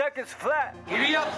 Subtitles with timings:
[0.00, 0.74] seconds flat.
[0.88, 1.28] Giddy up.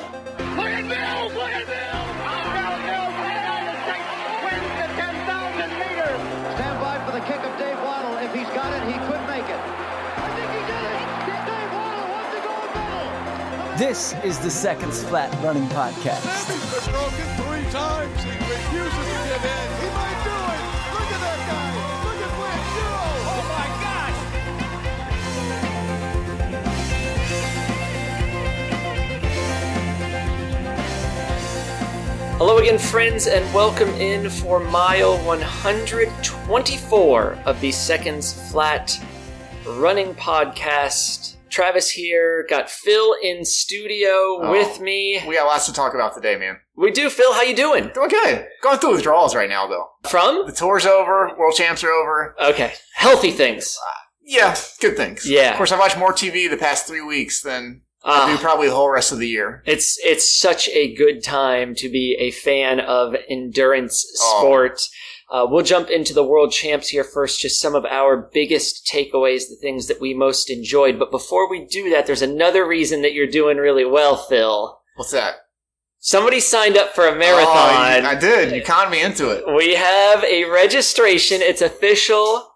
[0.55, 1.35] Look at Mills!
[1.35, 2.15] Look at Mills!
[2.31, 3.15] Outbound Mills!
[3.19, 4.11] The United States
[4.47, 6.23] wins the 10,000 meters!
[6.55, 8.15] Stand by for the kick of Dave Wottle.
[8.23, 9.59] If he's got it, he could make it.
[9.59, 11.03] I think he did it!
[11.51, 13.79] Dave Wottle wants the gold medal!
[13.83, 16.23] This is the Seconds Flat Running Podcast.
[16.23, 18.15] He's broken three times.
[18.23, 19.92] He refuses to give in.
[32.39, 38.99] Hello again, friends, and welcome in for mile 124 of the Seconds Flat
[39.67, 41.37] Running Podcast.
[41.51, 44.51] Travis here, got Phil in studio Oh.
[44.51, 45.23] with me.
[45.27, 46.59] We got lots to talk about today, man.
[46.77, 47.33] We do, Phil.
[47.35, 47.91] How you doing?
[47.95, 48.49] Doing good.
[48.63, 49.91] Going through withdrawals right now, though.
[50.09, 50.47] From?
[50.47, 51.31] The tour's over.
[51.39, 52.35] World champs are over.
[52.43, 53.79] Okay, healthy things.
[54.25, 55.29] Yeah, good things.
[55.29, 55.51] Yeah.
[55.51, 58.69] Of course, I've watched more TV the past three weeks than I do Uh, probably
[58.69, 59.63] the whole rest of the year.
[59.65, 64.39] it's it's such a good time to be a fan of endurance Oh.
[64.41, 64.81] sport.
[65.31, 69.49] Uh, we'll jump into the world champs here first, just some of our biggest takeaways,
[69.49, 70.99] the things that we most enjoyed.
[70.99, 74.79] But before we do that, there's another reason that you're doing really well, Phil.
[74.97, 75.37] What's that?
[76.01, 78.03] Somebody signed up for a Oh, marathon.
[78.03, 78.53] you- I did.
[78.55, 79.45] You conned me into it.
[79.47, 81.41] we have a registration.
[81.41, 82.49] It's official.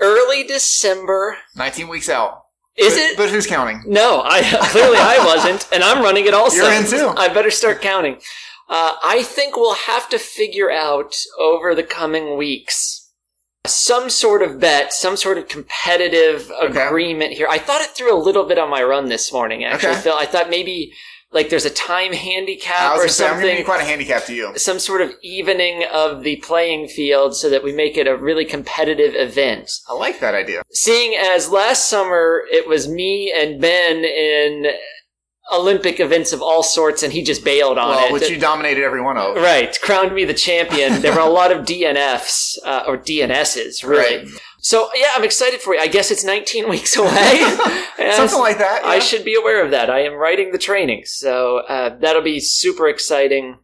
[0.00, 1.38] Early December.
[1.56, 2.37] 19 weeks out.
[2.78, 3.16] Is But- it?
[3.16, 3.82] But who's counting?
[3.86, 6.56] No, I clearly I wasn't, and I'm running it also.
[6.62, 7.12] You're in too.
[7.16, 8.16] I better start counting.
[8.68, 13.06] Uh, I think we'll have to figure out over the coming weeks
[13.66, 16.86] some sort of bet, some sort of competitive Okay.
[16.86, 17.48] agreement here.
[17.50, 19.64] I thought it through a little bit on my run this morning.
[19.64, 20.00] Actually, Okay.
[20.02, 20.92] Phil, I thought maybe
[21.30, 24.24] like there's a time handicap or say, I'm going to something be quite a handicap
[24.26, 24.56] to you.
[24.56, 28.44] some sort of evening of the playing field so that we make it a really
[28.46, 29.70] competitive event.
[29.88, 30.62] I like that idea.
[30.72, 34.72] Seeing as last summer it was me and Ben in
[35.52, 38.12] Olympic events of all sorts and he just bailed on Well, it.
[38.12, 39.36] which you dominated every one of.
[39.36, 41.00] Right, crowned me the champion.
[41.00, 44.24] There were a lot of DNFs uh, or DNSs, really.
[44.26, 44.28] Right.
[44.60, 45.80] So yeah, I'm excited for you.
[45.80, 47.08] I guess it's 19 weeks away.
[48.12, 48.82] Something like that.
[48.84, 49.90] I should be aware of that.
[49.90, 53.58] I am writing the training, so uh, that'll be super exciting.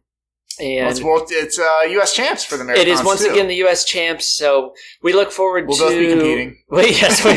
[0.57, 2.13] And Well, it's, it's uh, U.S.
[2.13, 3.31] champs for the marathons, it is once too.
[3.31, 3.83] again the U.S.
[3.83, 4.73] champs, so
[5.03, 5.83] we look forward We'll to.
[5.83, 6.57] both be competing.
[6.69, 7.31] Well, yes, we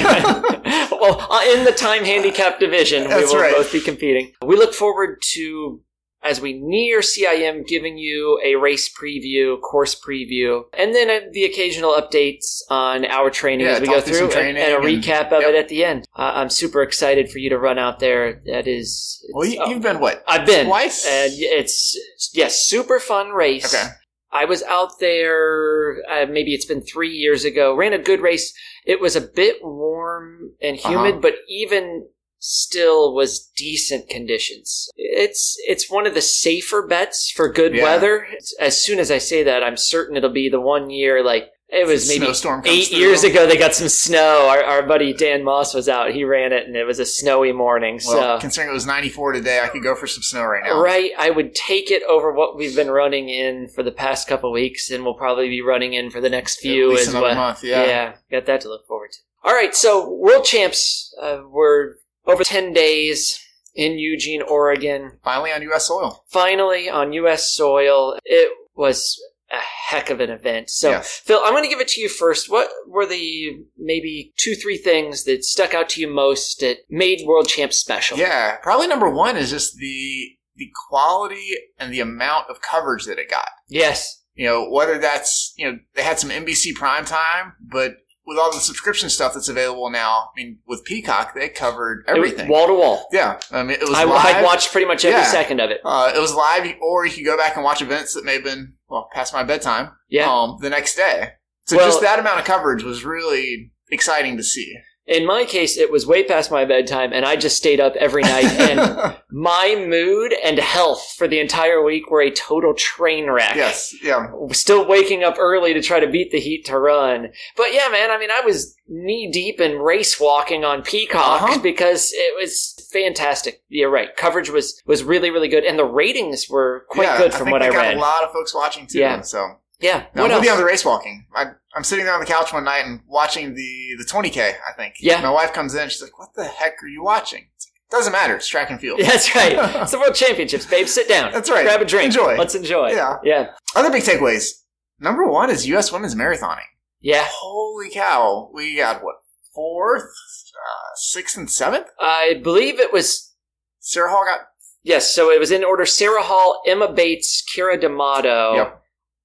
[0.96, 3.54] well uh, in the time handicap division, That's we will right.
[3.54, 4.32] both be competing.
[4.46, 5.80] We look forward to
[6.22, 11.44] as we near CIM, giving you a race preview, course preview, and then uh, the
[11.44, 15.26] occasional updates on our training Yeah, as we go through and, and a and- recap
[15.32, 15.50] of yep.
[15.50, 16.06] it at the end.
[16.16, 18.42] Uh, I'm super excited for you to run out there.
[18.46, 20.24] That is, Well, you, oh, you've been what?
[20.26, 21.06] I've been twice.
[21.06, 21.96] and it's
[22.34, 23.72] yes, super fun race.
[23.74, 23.88] Okay.
[24.30, 28.52] I was out there, uh, maybe it's been three years ago, ran a good race.
[28.84, 31.20] It was a bit warm and humid, Uh-huh.
[31.22, 32.06] but even
[32.48, 34.88] still was decent conditions.
[34.96, 37.82] It's, it's one of the safer bets for good Yeah.
[37.82, 38.26] weather.
[38.58, 41.86] As soon as I say that, I'm certain it'll be the one year, like, it
[41.86, 42.26] was maybe
[42.64, 44.48] eight years ago they got some snow.
[44.48, 46.12] Our, our buddy Dan Moss was out.
[46.12, 48.00] He ran it and it was a snowy morning.
[48.06, 50.80] Well, so considering it was 94 today, I could go for some snow right now.
[50.80, 54.50] Right, I would take it over what we've been running in for the past couple
[54.50, 57.34] weeks, and we'll probably be running in for the next few least as another well.
[57.34, 58.14] month, yeah.
[58.30, 59.18] got that to look forward to.
[59.44, 61.98] All right, so World Champs uh, were
[62.28, 63.40] over ten days
[63.74, 65.18] in Eugene, Oregon.
[65.24, 65.86] Finally on U.S.
[65.86, 66.24] soil.
[66.28, 67.50] Finally on U.S.
[67.52, 70.68] soil, it was a heck of an event.
[70.68, 71.22] So, Yes.
[71.24, 72.50] Phil, I'm going to give it to you first.
[72.50, 77.26] What were the maybe two, three things that stuck out to you most that made
[77.26, 78.18] World Champs special?
[78.18, 83.18] Yeah, probably number one is just the the quality and the amount of coverage that
[83.18, 83.48] it got.
[83.68, 84.22] Yes.
[84.34, 87.92] You know, whether that's you know they had some NBC prime time, but
[88.28, 92.46] with all the subscription stuff that's available now, I mean, with Peacock, they covered everything.
[92.48, 93.06] Wall to wall.
[93.10, 94.36] yeah, I mean, it was I, live.
[94.36, 95.24] I watched pretty much every Yeah.
[95.26, 95.80] second of it.
[95.84, 98.44] Uh, it was live, or you could go back and watch events that may have
[98.44, 99.92] been well past my bedtime.
[100.08, 100.30] Yeah.
[100.30, 101.30] Um, the next day.
[101.66, 104.74] So Well- just that amount of coverage was really exciting to see.
[105.08, 108.22] In my case, it was way past my bedtime, and I just stayed up every
[108.22, 108.44] night.
[108.44, 113.56] And my mood and health for the entire week were a total train wreck.
[113.56, 114.26] yes, yeah.
[114.52, 117.28] Still waking up early to try to beat the heat to run.
[117.56, 121.58] But yeah, man, I mean, I was knee deep in race walking on Peacock Uh-huh.
[121.62, 123.62] because it was fantastic.
[123.68, 124.14] You're right.
[124.16, 125.64] Coverage was, was really, really good.
[125.64, 127.96] And the ratings were quite Yeah, good I from think what I got read.
[127.96, 128.98] a lot of folks watching too.
[128.98, 129.22] Yeah.
[129.22, 130.04] So Yeah.
[130.14, 130.48] no, what I'm else?
[130.50, 131.26] on the race walking.
[131.34, 131.46] I,
[131.78, 134.54] I'm sitting there on the couch one night and watching the the 20k.
[134.68, 134.96] I think.
[134.98, 135.22] Yeah.
[135.22, 135.88] My wife comes in.
[135.88, 138.34] She's like, "What the heck are you watching?" Like, Doesn't matter.
[138.34, 138.98] It's track and field.
[139.02, 139.52] That's right.
[139.82, 140.88] It's the World Championships, babe.
[140.88, 141.32] Sit down.
[141.32, 141.64] That's right.
[141.64, 142.06] Grab a drink.
[142.06, 142.36] Enjoy.
[142.36, 142.90] Let's enjoy.
[142.90, 143.18] Yeah.
[143.22, 143.50] Yeah.
[143.76, 144.64] Other big takeaways.
[144.98, 145.92] Number one is U.S.
[145.92, 146.66] women's marathoning.
[147.00, 147.24] Yeah.
[147.30, 148.50] Holy cow!
[148.52, 149.14] We got what
[149.54, 151.86] fourth, uh, sixth, and seventh.
[152.00, 153.34] I believe it was
[153.78, 154.40] Sarah Hall got
[154.82, 158.54] Yes, so it was in order Sarah Hall, Emma Bates, Keira D'Amato.
[158.54, 158.82] Yep.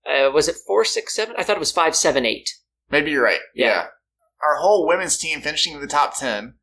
[0.07, 1.35] Uh, was it four, six, seven?
[1.37, 2.49] I thought it was five, seven, eight.
[2.89, 3.39] Maybe you're right.
[3.55, 3.67] Yeah.
[3.67, 3.85] Yeah.
[4.45, 6.55] Our whole women's team finishing in the top 10.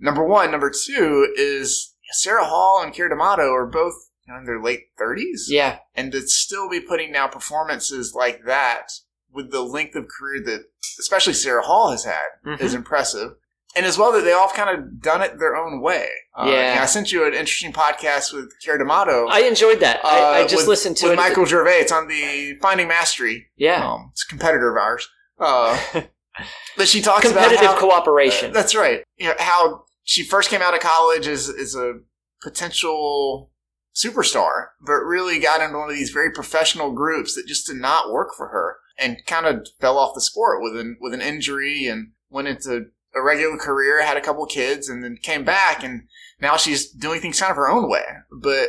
[0.00, 0.50] Number one.
[0.50, 3.94] Number two is Sarah Hall and Keira D'Amato are both
[4.26, 5.44] you know, in their late 30s.
[5.48, 5.78] Yeah.
[5.94, 8.88] And to still be putting down performances like that
[9.30, 10.64] with the length of career that
[10.98, 12.60] especially Sarah Hall has had Mhm.
[12.60, 13.32] is impressive.
[13.76, 16.08] And as well that they all kind of done it their own way.
[16.36, 16.78] Uh, Yeah.
[16.80, 19.26] I sent you an interesting podcast with Keira D'Amato.
[19.28, 20.02] I enjoyed that.
[20.04, 21.16] I, I uh, just with- listened to with it.
[21.16, 21.80] Michael Gervais.
[21.80, 23.48] It's on the Finding Mastery.
[23.56, 23.86] yeah.
[23.88, 25.08] Um, it's a competitor of ours.
[25.38, 25.78] Uh,
[26.76, 28.52] but she talks Competitive about how, cooperation.
[28.52, 29.02] That's right.
[29.18, 31.94] You know, how she first came out of college as, as a
[32.42, 33.50] potential
[33.94, 38.10] superstar, but really got into one of these very professional groups that just did not
[38.12, 41.86] work for her and kind of fell off the sport with an, with an injury
[41.86, 45.82] and went into a regular career, had a couple kids, and then came back.
[45.82, 46.02] And
[46.40, 48.04] now she's doing things kind of her own way.
[48.30, 48.68] But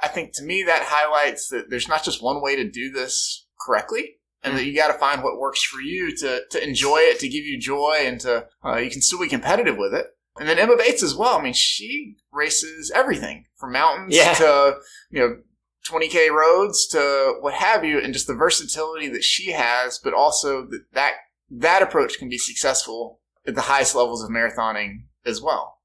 [0.00, 3.46] I think to me that highlights that there's not just one way to do this
[3.60, 4.16] correctly.
[4.44, 7.28] And that you got to find what works for you to, to enjoy it, to
[7.28, 10.06] give you joy, and to uh, you can still be competitive with it.
[10.40, 11.38] And then Emma Bates as well.
[11.38, 14.34] I mean, she races everything from mountains Yeah.
[14.34, 14.78] to
[15.12, 15.36] you know
[15.88, 20.62] 20k roads to what have you, and just the versatility that she has, but also
[20.66, 21.12] that that,
[21.50, 25.78] that approach can be successful at the highest levels of marathoning as well.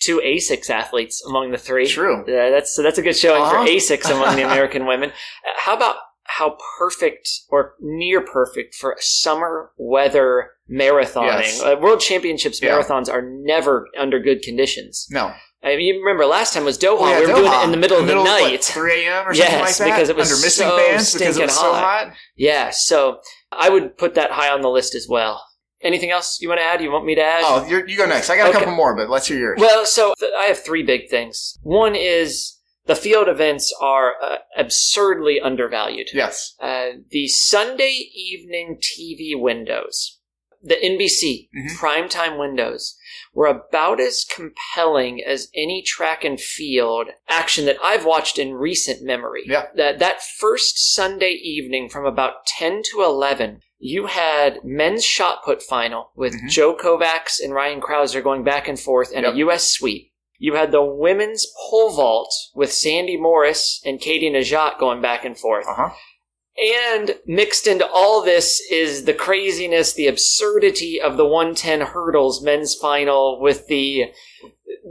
[0.00, 1.86] Two ASICS athletes among the three.
[1.86, 2.24] True.
[2.26, 3.64] Yeah, that's so that's a good showing Uh-huh.
[3.64, 5.10] for ASICs among the American women.
[5.10, 5.12] Uh,
[5.58, 11.40] How about how perfect or near perfect for summer weather marathoning?
[11.42, 11.60] Yes.
[11.60, 12.70] Uh, World Championships Yeah.
[12.78, 15.06] marathons are never under good conditions.
[15.10, 17.00] No, I mean, you remember last time was Doha.
[17.00, 18.64] Well, yeah, we were doing it in the middle of the what, night.
[18.64, 19.26] 3 a.m.
[19.28, 19.94] or something Yes, like that.
[19.96, 22.06] because it was under missing so fans because it was so hot.
[22.08, 22.16] hot.
[22.36, 23.18] Yeah, so
[23.52, 25.44] I would put that high on the list as well.
[25.82, 26.82] Anything else you want to add?
[26.82, 27.42] You want me to add?
[27.44, 28.28] Oh, you're, you go next.
[28.30, 29.58] I got a couple more, but let's hear yours.
[29.60, 31.58] Well, so th- I have three big things.
[31.62, 36.08] One is the field events are uh, absurdly undervalued.
[36.12, 36.54] yes.
[36.60, 40.18] Uh, the Sunday evening TV windows,
[40.62, 41.76] the NBC Mhm.
[41.78, 42.96] primetime windows,
[43.32, 49.02] were about as compelling as any track and field action that I've watched in recent
[49.02, 49.44] memory.
[49.46, 49.66] Yeah.
[49.76, 55.62] That that first Sunday evening from about ten to eleven, you had men's shot put
[55.62, 56.50] final with Mhm.
[56.50, 59.34] Joe Kovacs and Ryan Crouser going back and forth and Yep.
[59.34, 59.70] a U.S.
[59.72, 60.12] sweep.
[60.38, 65.38] You had the women's pole vault with Sandy Morris and Katie Nageotte going back and
[65.38, 65.66] forth.
[65.66, 65.90] Uh huh.
[66.62, 72.74] And mixed into all this is the craziness, the absurdity of the 110 hurdles men's
[72.74, 74.12] final with the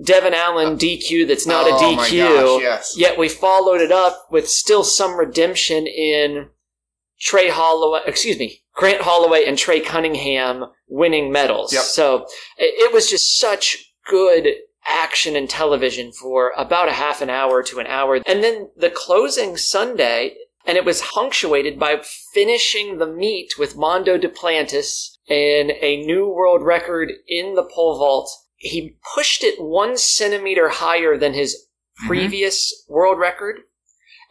[0.03, 1.95] Devin Allen DQ that's not a oh DQ.
[1.95, 2.94] my gosh, yes.
[2.97, 6.50] Yet we followed it up with still some redemption in
[7.19, 11.73] Trey Holloway, excuse me, Grant Holloway and Trey Cunningham winning medals.
[11.73, 11.83] Yep.
[11.83, 12.25] So
[12.57, 14.47] it it was just such good
[14.87, 18.15] action and television for about a half an hour to an hour.
[18.25, 20.35] And then the closing Sunday,
[20.65, 22.01] and it was punctuated by
[22.33, 28.31] finishing the meet with Mondo Duplantis and a new world record in the pole vault.
[28.55, 31.65] He pushed it one centimeter higher than his
[31.99, 32.07] Mm-hmm.
[32.07, 33.57] previous world record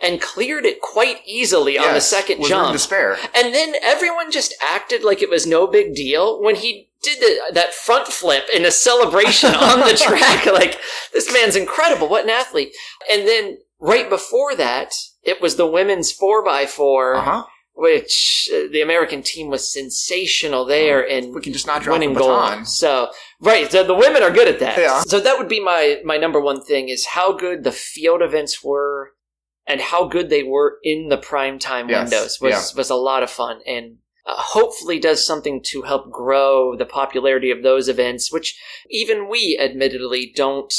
[0.00, 2.72] and cleared it quite easily on the Yes, second room jump.
[2.72, 3.18] to spare.
[3.34, 7.52] And then everyone just acted like it was no big deal when he did the,
[7.54, 10.46] that front flip in a celebration on the track.
[10.52, 10.78] Like,
[11.12, 12.08] this man's incredible.
[12.08, 12.72] What an athlete.
[13.12, 17.44] And then right before that, it was the women's 4x4, Uh huh.
[17.74, 22.14] which uh, the American team was sensational there and We can just not drop winning
[22.14, 22.66] gold.
[22.66, 24.78] So, right, so the women are good at that.
[24.78, 25.00] Yeah.
[25.02, 28.62] So that would be my my number one thing is how good the field events
[28.64, 29.12] were
[29.68, 33.30] and how good they were in the primetime Yes, windows was was a lot of
[33.30, 38.58] fun and uh, hopefully does something to help grow the popularity of those events which
[38.90, 40.72] even we admittedly don't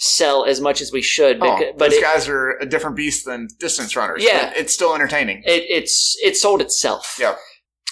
[0.00, 3.24] sell as much as we should Oh, but those it, guys are a different beast
[3.24, 4.22] than distance runners.
[4.24, 4.48] Yeah.
[4.50, 5.42] but it's still entertaining.
[5.44, 7.34] it it's it sold itself Yeah.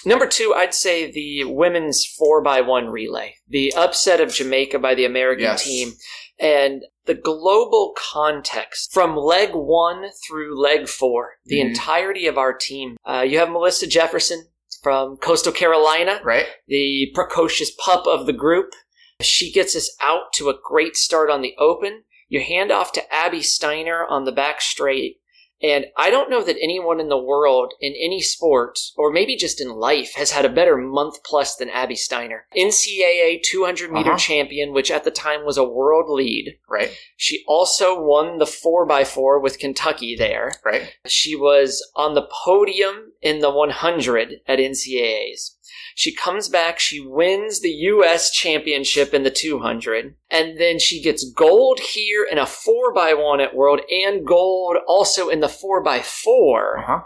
[0.05, 4.93] Number two, I'd say the women's four by one relay, the upset of Jamaica by
[4.95, 5.63] the American Yes.
[5.65, 5.93] team,
[6.39, 11.69] and the global context from leg one through leg four, the Mhm.
[11.69, 12.97] entirety of our team.
[13.05, 14.47] Uh, you have Melissa Jefferson
[14.83, 16.45] from Coastal Carolina, Right?
[16.67, 18.73] the precocious pup of the group.
[19.21, 22.03] She gets us out to a great start on the open.
[22.29, 25.19] You hand off to Abby Steiner on the back straight.
[25.61, 29.59] And I don't know that anyone in the world, in any sport, or maybe just
[29.59, 32.45] in life, has had a better month plus than Abby Steiner.
[32.55, 34.17] NCAA 200 meter Uh-huh.
[34.19, 36.57] champion, which at the time was a world lead.
[36.69, 36.91] Right?
[37.15, 40.53] She also won the 4x4 with Kentucky there.
[40.63, 40.93] Right?
[41.07, 45.55] She was on the podium in the 100 at NCAAs.
[45.99, 51.27] She comes back, she wins the US championship in the 200, and then she gets
[51.27, 56.79] gold here in a 4x1 at World and gold also in the 4x4.
[56.83, 56.99] Uh-huh.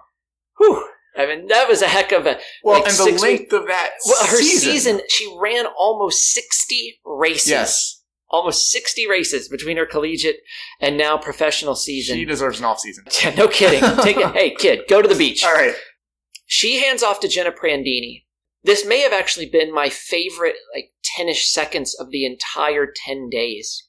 [0.57, 0.85] Whew.
[1.17, 2.37] I mean, that was a heck of a.
[2.65, 4.71] Well, like and the length of that Well, her season.
[4.71, 5.01] season.
[5.07, 7.49] she ran almost 60 races.
[7.49, 7.97] Yes,
[8.29, 10.39] Almost 60 races between her collegiate
[10.81, 12.17] and now professional season.
[12.17, 13.05] she deserves an off season.
[13.23, 13.81] Yeah, no kidding.
[14.03, 14.25] Take it.
[14.33, 15.45] Hey, kid, go to the beach.
[15.45, 15.75] All right.
[16.45, 18.23] She hands off to Jenna Prandini.
[18.63, 23.87] This may have actually been my favorite, like, 10ish seconds of the entire 10 days.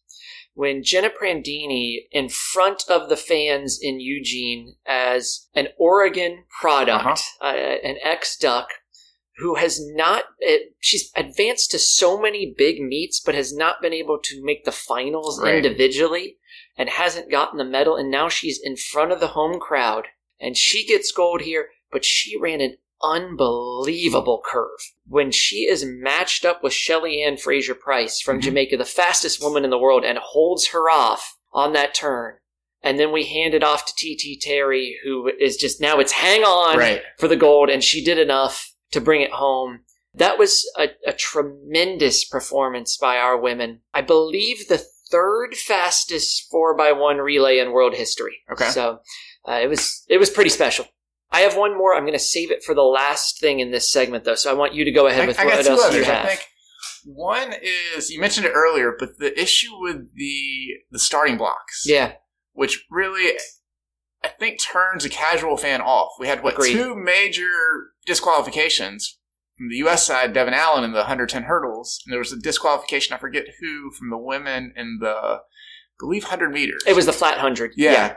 [0.54, 7.46] When Jenna Prandini, in front of the fans in Eugene, as an Oregon product, uh
[7.46, 8.68] an ex Duck,
[9.38, 13.94] who has not, it, she's advanced to so many big meets, but has not been
[13.94, 15.54] able to make the finals Right.
[15.56, 16.36] individually
[16.76, 17.96] and hasn't gotten the medal.
[17.96, 22.04] And now she's in front of the home crowd and she gets gold here, but
[22.04, 24.78] she ran an unbelievable curve.
[25.06, 28.42] When she is matched up with Shelly Ann Fraser Pryce from Mhm.
[28.42, 32.36] Jamaica, the fastest woman in the world, and holds her off on that turn.
[32.82, 36.42] And then we hand it off to TT Terry, who is just now it's hang
[36.44, 37.02] on Right.
[37.18, 39.84] for the gold, and she did enough to bring it home.
[40.14, 43.82] That was a, a tremendous performance by our women.
[43.94, 48.38] I believe the third fastest four by one relay in world history.
[48.50, 48.68] Okay.
[48.70, 48.98] So
[49.48, 50.86] uh, it was it was pretty special.
[51.32, 51.94] I have one more.
[51.94, 54.34] I'm going to save it for the last thing in this segment, though.
[54.34, 55.96] So I want you to go ahead I, with I what got two else others.
[55.96, 56.24] you have.
[56.24, 56.46] I think
[57.04, 57.54] one
[57.96, 62.12] is you mentioned it earlier, but the issue with the the starting blocks, Yeah,
[62.52, 63.36] which really
[64.22, 66.12] I think turns a casual fan off.
[66.20, 66.74] We had what Agreed.
[66.74, 67.48] two major
[68.06, 69.18] disqualifications
[69.56, 70.06] from the U.S.
[70.06, 73.14] side, Devin Allen in the 110 hurdles, and there was a disqualification.
[73.14, 75.38] I forget who from the women in the I
[75.98, 76.82] believe 100 meters.
[76.86, 77.72] it was the flat hundred.
[77.76, 77.92] yeah.
[77.92, 78.14] yeah.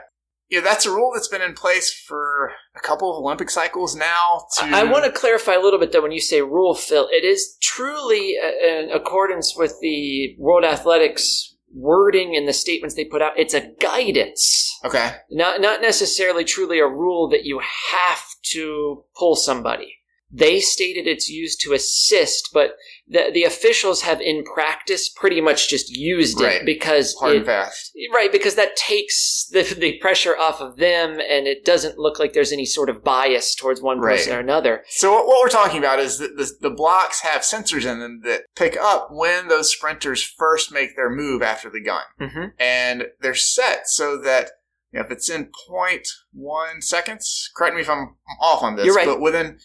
[0.62, 4.46] That's a rule that's been in place for a couple of Olympic cycles now.
[4.58, 7.08] To I want to clarify a little bit though when you say rule, Phil.
[7.10, 13.20] It is truly in accordance with the World Athletics wording and the statements they put
[13.22, 13.32] out.
[13.38, 15.12] It's a guidance, Okay.
[15.30, 18.22] not not necessarily truly a rule that you have
[18.52, 19.95] to pull somebody.
[20.30, 22.72] They stated it's used to assist, but
[23.06, 27.46] the the officials have in practice pretty much just used it because Hard it, and
[27.46, 27.92] fast.
[28.12, 32.32] Right, because that takes the, the pressure off of them, and it doesn't look like
[32.32, 34.82] there's any sort of bias towards one person or another.
[34.88, 38.22] So what, what we're talking about is that the, the blocks have sensors in them
[38.24, 42.46] that pick up when those sprinters first make their move after the gun, Mm-hmm.
[42.58, 44.50] and they're set so that
[44.92, 49.06] if it's in 0.1 seconds, correct me if I'm off on this, right.
[49.06, 49.58] but within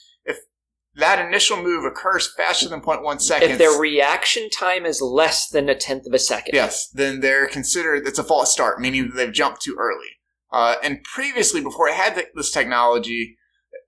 [0.96, 5.70] that initial move occurs faster than 0.1 seconds, If their reaction time is less than
[5.70, 6.54] a tenth of a second.
[6.54, 10.08] Yes, then they're considered it's a false start, meaning that they've jumped too early.
[10.52, 13.38] Uh, and previously, before I had th- this technology,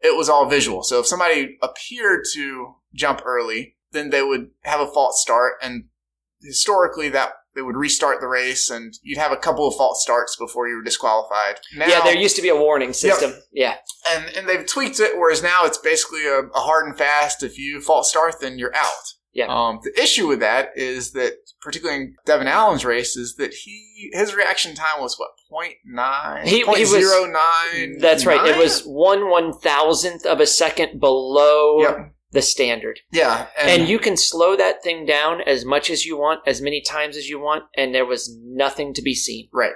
[0.02, 0.82] it was all visual.
[0.82, 5.86] So if somebody appeared to jump early, then they would have a false start, and
[6.42, 10.36] historically, that they would restart the race, and you'd have a couple of false starts
[10.36, 11.60] before you were disqualified.
[11.76, 13.34] Now, yeah, there used to be a warning system.
[13.52, 13.76] Yeah.
[14.10, 17.44] and and they've tweaked it, whereas now it's basically a, a hard and fast.
[17.44, 19.04] If you false start, then you're out.
[19.34, 19.48] Yeah.
[19.50, 24.12] Um, the issue with that is that, particularly in Devin Allen's race, is that he
[24.14, 26.44] his reaction time was what 0.9?
[26.46, 28.46] He- he was- 0.09 That's right.
[28.48, 32.14] It was one one thousandth of a second below Yep.
[32.34, 33.00] The standard.
[33.12, 36.82] Yeah, And you can slow that thing down as much as you want, as many
[36.82, 39.48] times as you want, and there was nothing to be seen.
[39.54, 39.74] right.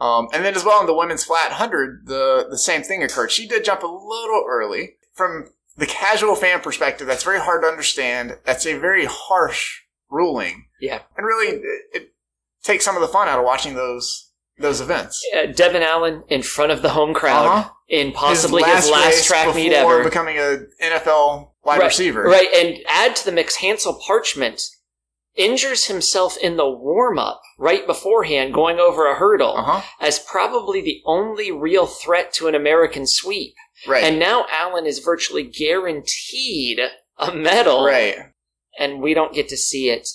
[0.00, 3.30] Um, and then as well in the women's flat hundred, the the same thing occurred.
[3.30, 4.96] She did jump a little early.
[5.12, 8.38] From the casual fan perspective, that's very hard to understand.
[8.44, 10.66] That's a very harsh ruling.
[10.80, 11.02] Yeah.
[11.16, 12.14] and really it, it
[12.62, 15.24] takes some of the fun out of watching those those events.
[15.36, 17.70] Uh, Devin Allen in front of the home crowd Uh-huh.
[17.88, 20.04] in possibly his last, race track meet ever.
[20.04, 22.22] becoming a NFL wide right, receiver.
[22.24, 24.60] Right, and add to the mix, Hansle Parchment
[25.36, 29.82] injures himself in the warm up right beforehand, going over a hurdle, Uh huh.
[30.00, 33.54] as probably the only real threat to an American sweep.
[33.88, 34.04] Right.
[34.04, 36.78] And now Allen is virtually guaranteed
[37.18, 38.16] a medal, right.
[38.78, 40.08] and we don't get to see it.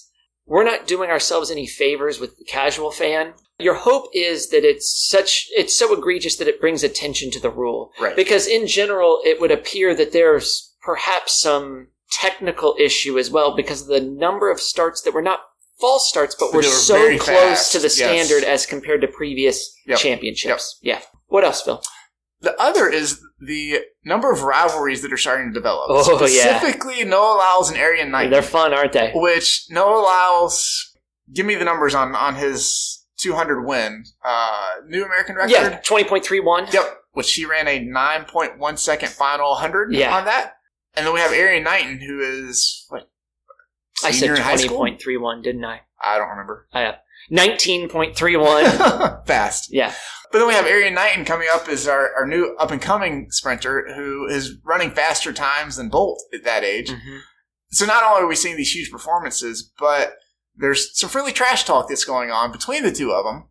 [0.45, 3.33] We're not doing ourselves any favors with the casual fan.
[3.59, 7.49] Your hope is that it's such it's so egregious that it brings attention to the
[7.49, 7.91] rule.
[7.99, 8.15] Right.
[8.15, 13.81] Because in general it would appear that there's perhaps some technical issue as well because
[13.83, 15.41] of the number of starts that were not
[15.79, 17.95] false starts but were were so close fast, to the yes.
[17.95, 19.97] standard as compared to previous Yep.
[19.99, 20.77] championships.
[20.81, 21.01] Yeah.
[21.27, 21.81] What else, Phil?
[22.41, 25.87] The other is the number of rivalries that are starting to develop.
[25.89, 26.57] Oh, yeah.
[26.57, 28.29] Specifically, Noah Lyles and Erriyon Knight.
[28.29, 29.11] They're fun, aren't they?
[29.13, 30.95] which Noah Lyles,
[31.33, 34.03] give me the numbers on, on his 200 win.
[34.23, 35.51] Uh, new American record?
[35.51, 36.73] Yeah, 20.31.
[36.73, 36.83] Yep.
[37.13, 40.15] Which she ran a 9.1 second final 100 Yeah.
[40.17, 40.53] on that.
[40.95, 43.09] And then we have Erriyon Knighton, who is what?
[44.03, 44.77] I said senior in high twenty school?
[44.77, 45.81] point three one, didn't I?
[46.01, 46.67] I don't remember.
[46.73, 46.95] I have
[47.29, 48.63] nineteen point three one.
[49.25, 49.67] Fast.
[49.71, 49.93] Yeah,
[50.31, 53.27] But then we have Erriyon Knighton coming up as our, our new up and coming
[53.29, 56.89] sprinter who is running faster times than Bolt at that age.
[56.89, 57.19] Mhm.
[57.71, 60.13] So not only are we seeing these huge performances, but
[60.59, 63.49] there's some friendly trash talk that's going on between the two of them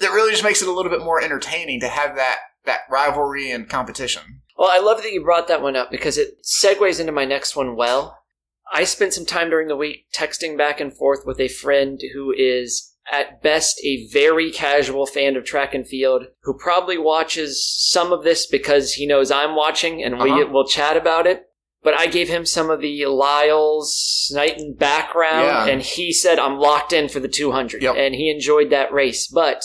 [0.00, 3.50] that really just makes it a little bit more entertaining to have that, that rivalry
[3.50, 4.42] and competition.
[4.56, 7.56] Well, I love that you brought that one up because it segues into my next
[7.56, 8.18] one well.
[8.72, 12.32] I spent some time during the week texting back and forth with a friend who
[12.36, 18.12] is at best a very casual fan of track and field who probably watches some
[18.12, 20.52] of this because he knows I'm watching and we Uh-huh.
[20.52, 21.46] will chat about it.
[21.82, 25.66] But I gave him some of the Lyles Knighton background Yeah.
[25.66, 27.94] and he said I'm locked in for the 200 Yep.
[27.96, 29.26] and he enjoyed that race.
[29.26, 29.62] But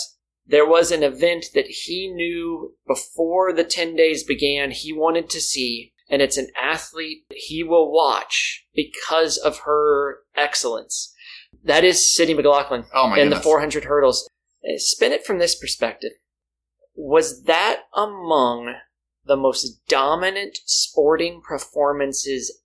[0.48, 5.42] there was an event that he knew before the 10 days began he wanted to
[5.42, 11.12] see and it's an athlete he will watch because of her excellence
[11.64, 14.30] that is Sydney McLaughlin Oh my in the 400 hurdles
[14.64, 16.12] Uh, spin it from this perspective
[16.96, 18.76] was that among
[19.26, 22.62] the most dominant sporting performances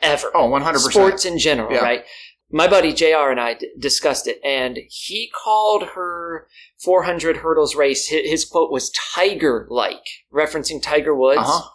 [0.00, 0.90] ever Oh, 100%.
[0.92, 1.80] sports in general, Yeah.
[1.80, 2.04] right?
[2.50, 6.48] My buddy JR and I d- discussed it, and he called her
[6.82, 8.08] 400 hurdles race.
[8.08, 11.40] His, his quote was tiger like, referencing Tiger Woods.
[11.40, 11.68] Uh-huh.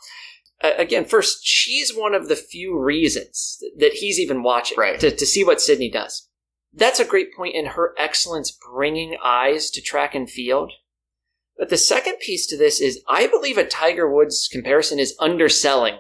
[0.62, 5.00] Uh, again, first, she's one of the few reasons that he's even watching Right.
[5.00, 6.28] to, to see what Sydney does.
[6.74, 10.74] That's a great point in her excellence bringing eyes to track and field.
[11.58, 15.98] But the second piece to this is I believe a Tiger Woods comparison is underselling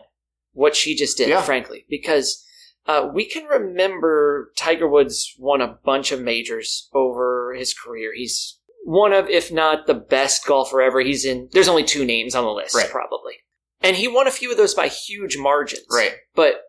[0.53, 1.41] what she just did, Yeah.
[1.41, 2.43] frankly, because
[2.85, 8.11] uh, we can remember Tiger Woods won a bunch of majors over his career.
[8.15, 11.01] He's one of, if not the best golfer ever.
[11.01, 12.89] He's in, there's only two names on the list, Right.
[12.89, 13.33] probably.
[13.81, 15.85] And he won a few of those by huge margins.
[15.91, 16.13] Right.
[16.33, 16.61] But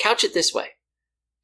[0.00, 0.68] couch it this way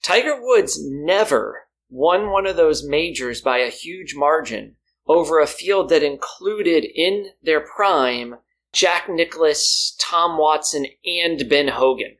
[0.02, 4.76] Tiger Woods never won one of those majors by a huge margin
[5.08, 8.36] over a field that included in their prime
[8.72, 12.16] Jack Nicklaus, Tom Watson, and Ben Hogan.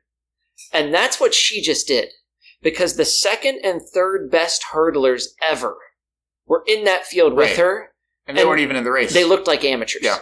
[0.73, 2.09] And that's what she just did.
[2.63, 5.77] Because the second and third best hurdlers ever
[6.47, 7.91] were in that field with her.
[8.27, 9.13] And they And weren't even in the race.
[9.13, 10.03] They looked like amateurs.
[10.03, 10.19] Yeah.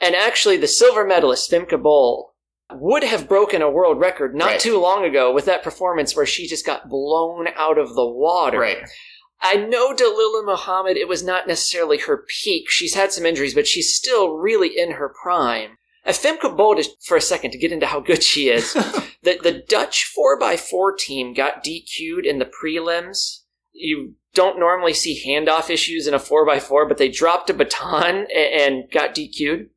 [0.00, 2.34] And actually, the silver medalist, Femke Bol,
[2.72, 4.60] would have broken a world record not Right.
[4.60, 8.58] too long ago with that performance where she just got blown out of the water.
[8.58, 8.78] Right.
[9.40, 12.68] I know Dalila Muhammad, it was not necessarily her peak.
[12.68, 15.78] She's had some injuries, but she's still really in her prime.
[16.06, 18.72] Femke Bol, just for a second, to get into how good she is,
[19.22, 23.42] the, the Dutch 4x4 team got DQ'd in the prelims.
[23.72, 28.66] You don't normally see handoff issues in a 4x4, but they dropped a baton a-
[28.66, 29.70] and got DQ'd.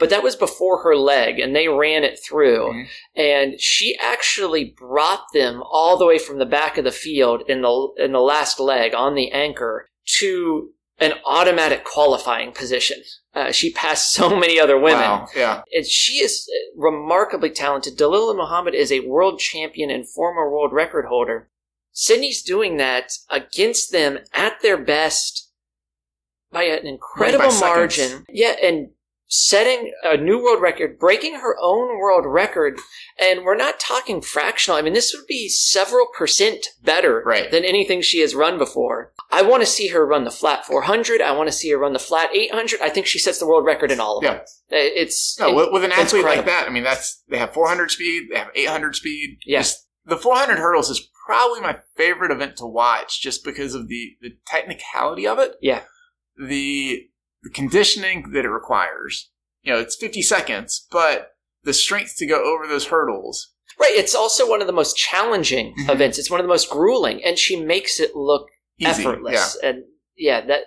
[0.00, 2.72] But that was before her leg, and they ran it through.
[2.72, 2.86] Mhm.
[3.14, 7.60] And she actually brought them all the way from the back of the field in
[7.62, 9.86] the in the last leg on the anchor
[10.18, 13.02] to an automatic qualifying position.
[13.34, 15.28] Uh, she passed so many other women Wow.
[15.36, 15.62] Yeah.
[15.72, 17.96] and she is remarkably talented.
[17.96, 21.48] Dalila Muhammad is a world champion and former world record holder.
[21.92, 25.50] Sydney's doing that against them at their best
[26.52, 27.60] by an incredible seconds.
[27.60, 28.24] margin.
[28.28, 28.90] Yeah, and
[29.32, 32.78] setting a new world record, breaking her own world record,
[33.18, 34.76] and we're not talking fractional.
[34.76, 37.48] I mean, this would be several percent better Right.
[37.48, 39.12] than anything she has run before.
[39.30, 41.20] I want to see her run the flat 400.
[41.22, 42.80] I want to see her run the flat 800.
[42.80, 44.34] I think she sets the world record in all of Yeah.
[44.34, 44.44] them.
[44.70, 48.30] It's No, with, with an athlete like that, I mean, that's they have 400 speed,
[48.32, 49.38] they have 800 speed.
[49.46, 49.64] Yeah.
[50.04, 54.30] The 400 hurdles is probably my favorite event to watch, just because of the the
[54.46, 55.52] technicality of it.
[55.60, 55.82] Yeah.
[56.36, 57.06] The
[57.42, 59.30] the conditioning that it requires.
[59.62, 61.32] You know, it's 50 seconds, but
[61.64, 63.52] the strength to go over those hurdles.
[63.78, 63.92] Right.
[63.94, 65.90] It's also one of the most challenging Mhm.
[65.92, 66.18] events.
[66.18, 68.48] It's one of the most grueling, and she makes it look
[68.78, 68.90] Easy.
[68.90, 69.56] effortless.
[69.62, 69.84] And
[70.16, 70.64] yeah, that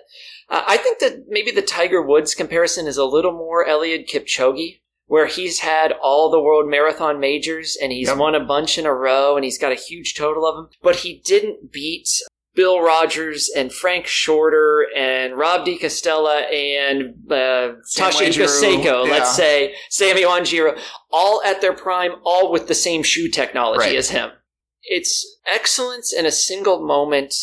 [0.48, 4.80] uh, I think that maybe the Tiger Woods comparison is a little more Eliud Kipchoge,
[5.06, 8.18] where he's had all the world marathon majors and he's Yep.
[8.18, 10.96] won a bunch in a row and he's got a huge total of them, but
[10.96, 12.08] he didn't beat.
[12.54, 19.10] Bill Rodgers and Frank Shorter and Rob de Castella and uh, Sam Seiko, yeah.
[19.10, 20.78] let's say Sammy Wanjiru,
[21.10, 23.96] all at their prime, all with the same shoe technology Right.
[23.96, 24.30] as him.
[24.84, 27.34] It's excellence in a single moment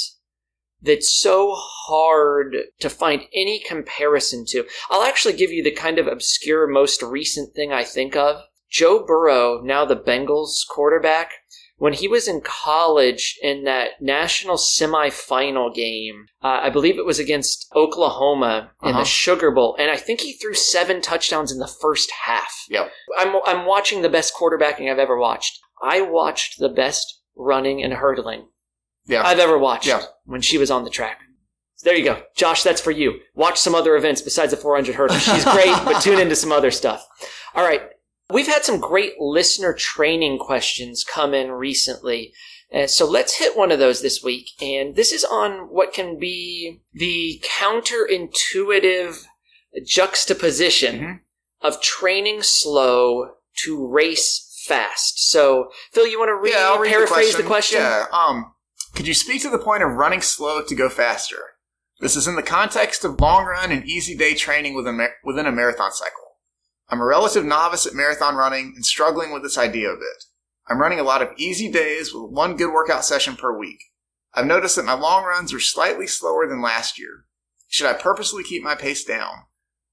[0.82, 4.66] that's so hard to find any comparison to.
[4.90, 8.44] I'll actually give you the kind of obscure, most recent thing I think of.
[8.70, 11.32] Joe Burrow, now the Bengals quarterback,
[11.82, 17.18] when he was in college in that national semifinal game, uh, I believe it was
[17.18, 19.00] against Oklahoma in Uh-huh.
[19.00, 22.54] the Sugar Bowl, and I think he threw seven touchdowns in the first half.
[22.70, 22.92] Yep.
[23.18, 25.60] I'm I'm watching the best quarterbacking I've ever watched.
[25.82, 28.48] I watched the best running and hurdling
[29.08, 29.26] Yeah.
[29.26, 30.04] I've ever watched Yeah.
[30.26, 31.18] when she was on the track.
[31.84, 32.22] There you go.
[32.36, 33.22] Josh, that's for you.
[33.34, 35.24] Watch some other events besides the 400 hurdles.
[35.24, 37.08] She's great, but tune into some other stuff.
[37.56, 37.82] All right.
[38.32, 42.34] We've had some great listener training questions come in recently.
[42.74, 44.50] Uh, so let's hit one of those this week.
[44.62, 49.26] And this is on what can be the counterintuitive
[49.86, 51.20] juxtaposition Mhm.
[51.62, 55.30] of training slow to race fast.
[55.30, 57.80] So, Phil, you want to read, yeah, I'll read paraphrase the question?
[57.82, 58.06] Yeah.
[58.12, 58.54] Um,
[58.96, 61.56] could you speak to the point of running slow to go faster?
[62.00, 65.52] This is in the context of long run and easy day training within, within a
[65.52, 66.31] marathon cycle.
[66.92, 70.26] I'm a relative novice at marathon running and struggling with this idea a bit.
[70.68, 73.80] I'm running a lot of easy days with one good workout session per week.
[74.34, 77.26] I've noticed that my long runs are slightly slower than last year.
[77.70, 79.46] Should I purposely keep my pace down?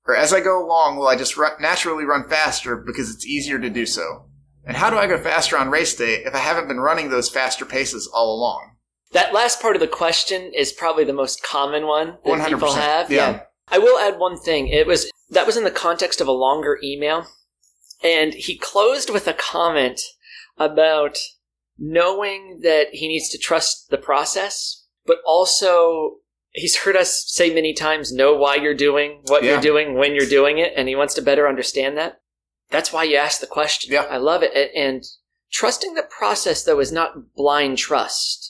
[0.07, 3.59] Or as I go along, will I just run, naturally run faster because it's easier
[3.59, 4.27] to do so?
[4.65, 7.29] And how do I go faster on race day if I haven't been running those
[7.29, 8.77] faster paces all along?
[9.13, 12.73] That last part of the question is probably the most common one that 100%, people
[12.75, 13.11] have.
[13.11, 13.43] yeah.
[13.69, 14.69] I will add one thing.
[14.69, 17.27] It was that was in the context of a longer email,
[18.03, 20.01] and he closed with a comment
[20.57, 21.19] about
[21.79, 26.17] knowing that he needs to trust the process, but also
[26.51, 29.53] he's heard us say many times know why you're doing what Yeah.
[29.53, 32.21] you're doing when you're doing it, and he wants to better understand that.
[32.71, 33.93] That's why you asked the question.
[33.93, 34.03] Yeah.
[34.03, 34.73] I love it.
[34.75, 35.05] And
[35.53, 38.48] trusting the process, though, is not blind trust.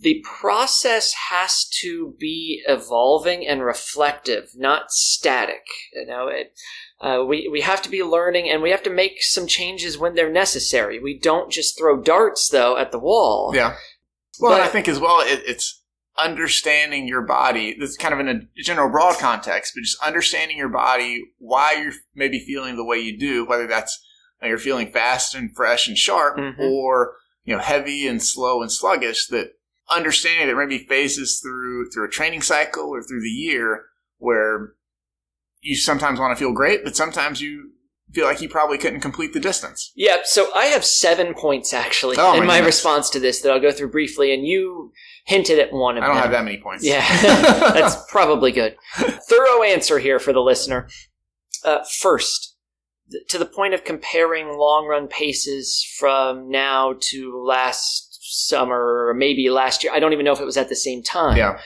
[0.00, 5.64] The process has to be evolving and reflective, not static.
[5.92, 6.52] You know, it,
[7.00, 10.14] uh, we we have to be learning, and we have to make some changes when
[10.14, 11.00] they're necessary.
[11.00, 13.52] We don't just throw darts, though, at the wall.
[13.54, 13.74] Yeah.
[14.40, 15.82] Well, But- I think as well, it, it's
[16.16, 17.74] understanding your body.
[17.78, 21.72] This is kind of in a general broad context, but just understanding your body, why
[21.80, 23.98] you're maybe feeling the way you do, whether that's
[24.42, 26.58] you're feeling fast and fresh and sharp, Mhm.
[26.60, 29.26] or you know heavy and slow and sluggish.
[29.28, 29.52] That
[29.90, 33.84] understanding that maybe phases through through a training cycle or through the year
[34.18, 34.74] where
[35.60, 37.72] you sometimes want to feel great, but sometimes you
[38.12, 39.92] feel like you probably couldn't complete the distance.
[39.94, 42.76] Yeah, so I have seven points actually Oh, in my goodness.
[42.76, 44.92] response to this that I'll go through briefly, and you
[45.26, 46.22] hinted at one of I don't them.
[46.22, 46.84] have that many points.
[46.86, 47.04] Yeah,
[47.72, 48.76] that's probably good.
[48.96, 50.88] Thorough answer here for the listener.
[51.64, 52.56] Uh, first,
[53.10, 59.14] th- to the point of comparing long run paces from now to last summer or
[59.14, 59.92] maybe last year.
[59.92, 61.36] I don't even know if it was at the same time.
[61.36, 61.58] yeah.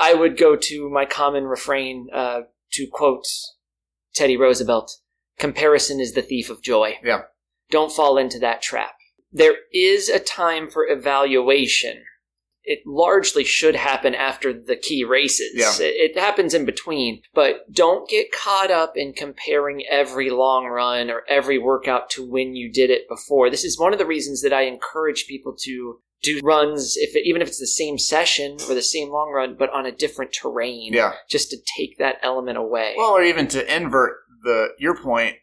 [0.00, 3.26] I would go to my common refrain uh, to quote
[4.14, 4.92] Teddy Roosevelt
[5.38, 6.98] comparison is the thief of joy.
[7.02, 7.22] Yeah.
[7.70, 8.92] Don't fall into that trap.
[9.32, 12.02] There is a time for evaluation.
[12.64, 15.52] It largely should happen after the key races.
[15.54, 15.86] Yeah.
[15.86, 21.10] It, it happens in between, but don't get caught up in comparing every long run
[21.10, 23.48] or every workout to when you did it before.
[23.48, 27.26] This is one of the reasons that I encourage people to do runs, if it,
[27.26, 30.32] even if it's the same session or the same long run, but on a different
[30.32, 31.12] terrain, Yeah.
[31.30, 32.94] just to take that element away.
[32.96, 35.36] Well, or even to invert the your point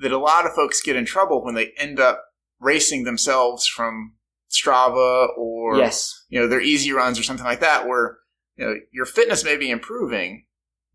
[0.00, 2.24] that a lot of folks get in trouble when they end up
[2.60, 4.14] racing themselves from
[4.50, 8.18] Strava or yes, you know their easy runs or something like that, where
[8.56, 10.46] you know your fitness may be improving,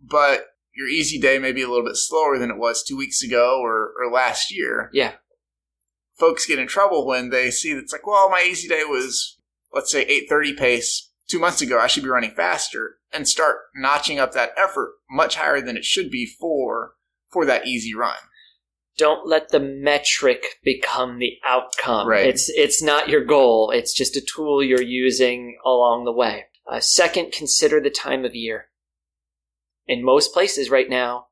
[0.01, 3.21] but your easy day may be a little bit slower than it was two weeks
[3.21, 4.89] ago or, or last year.
[4.93, 5.13] yeah,
[6.19, 9.37] Folks get in trouble when they see that it's like, well, my easy day was
[9.73, 11.79] let's say eight thirty pace two months ago.
[11.79, 15.85] I should be running faster and start notching up that effort much higher than it
[15.85, 16.93] should be for
[17.29, 18.17] for that easy run.
[18.97, 22.05] don't let the metric become the outcome.
[22.07, 22.27] Right.
[22.27, 23.71] It's it's not your goal.
[23.71, 26.45] It's just a tool you're using along the way.
[26.69, 28.65] Uh, second, consider the time of year.
[29.87, 31.27] In most places right now,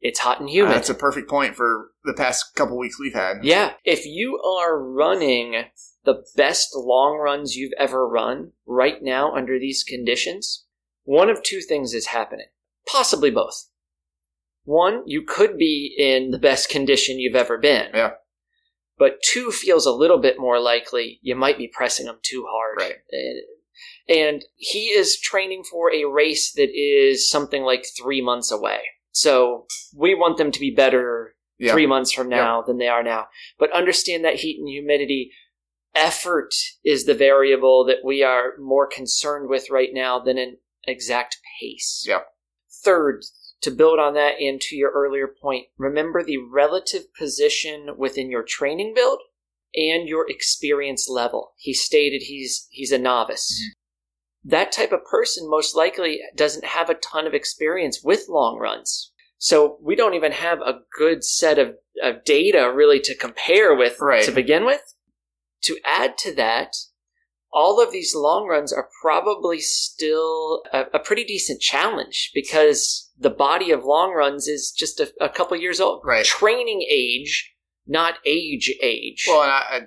[0.00, 0.74] it's hot and humid.
[0.74, 3.38] That's a perfect point for the past couple weeks we've had.
[3.42, 3.72] Yeah.
[3.84, 5.64] If you are running
[6.04, 10.64] the best long runs you've ever run right now under these conditions,
[11.04, 12.46] one of two things is happening.
[12.86, 13.68] Possibly both.
[14.64, 17.88] One, you could be in the best condition you've ever been.
[17.92, 18.12] Yeah.
[18.98, 22.78] But two feels a little bit more likely you might be pressing them too hard.
[22.78, 22.96] Right.
[23.12, 23.40] Uh,
[24.08, 28.80] And he is training for a race that is something like three months away.
[29.12, 31.72] So we want them to be better Yeah.
[31.72, 33.28] three months from now than they are now.
[33.58, 35.32] But understand that heat and humidity.
[35.94, 41.38] Effort is the variable that we are more concerned with right now than an exact
[41.60, 42.04] pace.
[42.06, 42.20] Yeah.
[42.84, 43.24] Third,
[43.62, 48.42] to build on that and to your earlier point, remember the relative position within your
[48.44, 49.20] training build
[49.74, 51.52] and your experience level.
[51.56, 53.52] He stated he's he's a novice.
[53.52, 53.79] Mm-hmm.
[54.44, 59.12] That type of person most likely doesn't have a ton of experience with long runs.
[59.38, 63.96] So we don't even have a good set of, of data really to compare with
[64.00, 64.24] Right.
[64.24, 64.82] to begin with.
[65.64, 66.74] To add to that,
[67.52, 73.30] all of these long runs are probably still a, a pretty decent challenge because the
[73.30, 76.02] body of long runs is just a, a couple years old.
[76.04, 76.24] Right.
[76.24, 77.54] Training age,
[77.86, 79.24] not age age.
[79.26, 79.80] Well, and I, I,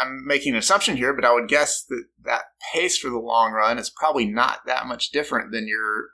[0.00, 3.52] I'm making an assumption here, but I would guess that that pace for the long
[3.52, 6.10] run is probably not that much different than your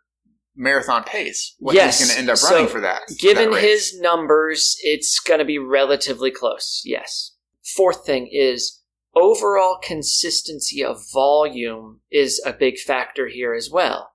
[0.56, 1.54] marathon pace.
[1.58, 1.98] What Yes.
[1.98, 3.02] he's going to end up So, running for that.
[3.18, 6.82] Given that his numbers, it's going to be relatively close.
[6.84, 7.32] Yes.
[7.76, 8.82] Fourth thing is
[9.14, 14.12] overall consistency of volume is a big factor here as well.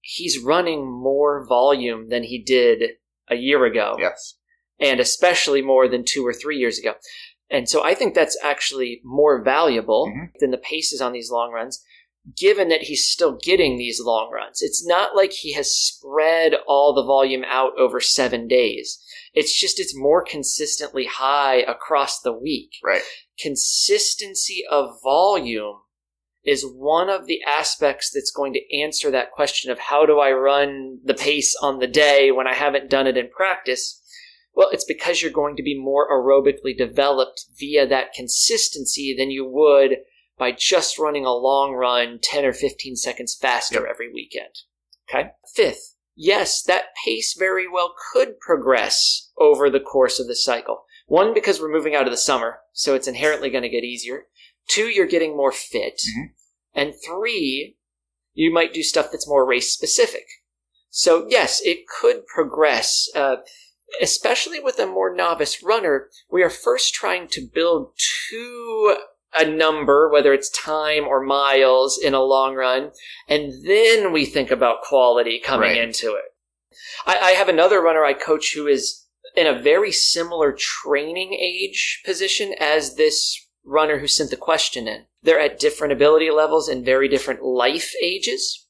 [0.00, 2.92] He's running more volume than he did
[3.28, 4.36] a year ago, yes,
[4.80, 6.94] and especially more than two or three years ago.
[7.50, 10.30] And so I think that's actually more valuable Mhm.
[10.38, 11.82] than the paces on these long runs,
[12.36, 14.62] given that he's still getting these long runs.
[14.62, 19.02] It's not like he has spread all the volume out over seven days.
[19.34, 22.70] It's just it's more consistently high across the week.
[22.84, 23.02] right.
[23.38, 25.76] Consistency of volume
[26.44, 30.32] is one of the aspects that's going to answer that question of how do I
[30.32, 33.99] run the pace on the day when I haven't done it in practice.
[34.54, 39.44] Well, it's because you're going to be more aerobically developed via that consistency than you
[39.48, 39.98] would
[40.38, 43.88] by just running a long run 10 or 15 seconds faster Yep.
[43.90, 44.54] every weekend.
[45.08, 45.30] Okay.
[45.54, 50.84] Fifth, yes, that pace very well could progress over the course of the cycle.
[51.06, 54.26] One, because we're moving out of the summer, so it's inherently going to get easier.
[54.68, 56.00] Two, you're getting more fit.
[56.16, 56.26] Mhm.
[56.74, 57.76] And three,
[58.32, 60.26] you might do stuff that's more race specific.
[60.88, 63.36] So yes, it could progress, uh,
[64.00, 66.08] especially with a more novice runner.
[66.30, 67.92] We are first trying to build
[68.30, 68.96] to
[69.38, 72.90] a number, whether it's time or miles in a long run,
[73.28, 75.80] and then we think about quality coming Right.
[75.80, 76.24] into it.
[77.06, 82.02] I, I have another runner I coach who is in a very similar training age
[82.04, 85.04] position as this runner who sent the question in.
[85.22, 88.66] They're at different ability levels and very different life ages.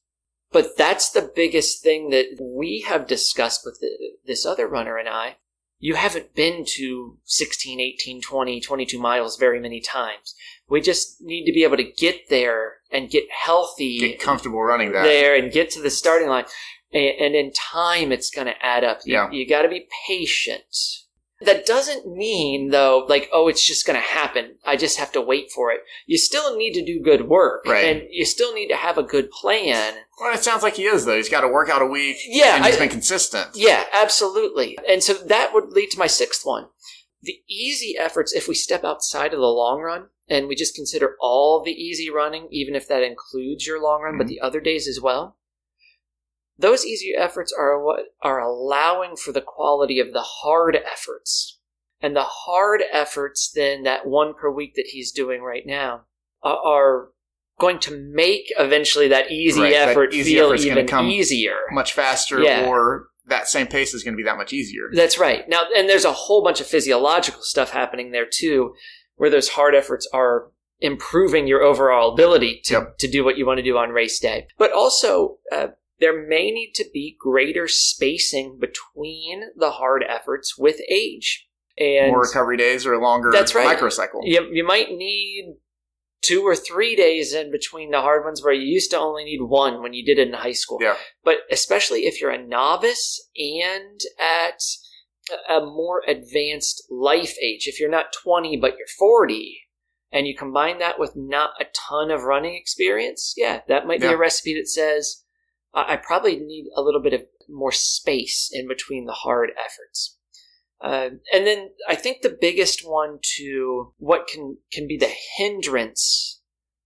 [0.51, 3.89] But that's the biggest thing that we have discussed with the,
[4.25, 5.37] this other runner and I.
[5.79, 10.35] You haven't been to 16, 18, 20, 22 miles very many times.
[10.69, 14.91] We just need to be able to get there and get healthy Get comfortable running
[14.91, 15.03] that.
[15.03, 16.45] there and get to the starting line.
[16.93, 18.99] And, and in time, it's going to add up.
[19.05, 19.31] You, Yeah.
[19.31, 20.65] you got to be patient.
[21.43, 24.55] That doesn't mean, though, like, oh, it's just going to happen.
[24.65, 25.81] I just have to wait for it.
[26.05, 27.65] You still need to do good work.
[27.65, 27.85] Right.
[27.85, 29.93] And you still need to have a good plan.
[30.19, 31.17] Well, it sounds like he is though.
[31.17, 32.17] He's got to work out a week.
[32.27, 33.49] Yeah, and he's I- been consistent.
[33.55, 34.77] Yeah, absolutely.
[34.87, 36.67] And so that would lead to my sixth one.
[37.23, 41.15] The easy efforts, if we step outside of the long run and we just consider
[41.19, 44.29] all the easy running, even if that includes your long run, but mm-hmm.
[44.29, 45.37] the other days as well,
[46.57, 51.59] those easy efforts are what are allowing for the quality of the hard efforts.
[52.01, 56.01] And the hard efforts, then, that one per week that he's doing right now,
[56.43, 57.09] are,
[57.59, 61.57] going to make eventually that easy Right, that effort easy feel even come easier.
[61.71, 62.65] Much faster, Yeah.
[62.67, 64.89] or that same pace is going to be that much easier.
[64.93, 65.47] That's right.
[65.47, 68.73] Now, and there's a whole bunch of physiological stuff happening there too,
[69.15, 70.47] where those hard efforts are
[70.79, 72.97] improving your overall ability to, Yep.
[72.97, 74.47] to do what you want to do on race day.
[74.57, 75.67] But also, uh,
[76.01, 81.47] there may need to be greater spacing between the hard efforts with age.
[81.77, 83.77] And More recovery days or a longer That's right.
[83.77, 84.21] microcycle.
[84.23, 85.55] you, you might need
[86.21, 89.41] two or three days in between the hard ones where you used to only need
[89.41, 90.79] one when you did it in high school.
[90.81, 90.95] Yeah.
[91.23, 94.59] But especially if you're a novice and at
[95.49, 99.61] a more advanced life age, if you're not 20 but you're 40,
[100.11, 104.07] and you combine that with not a ton of running experience, yeah, that might be
[104.07, 104.13] Yeah.
[104.13, 105.23] a recipe that says,
[105.73, 110.17] I I probably need a little bit of more space in between the hard efforts.
[110.81, 116.41] Uh, and then I think the biggest one to what can can be the hindrance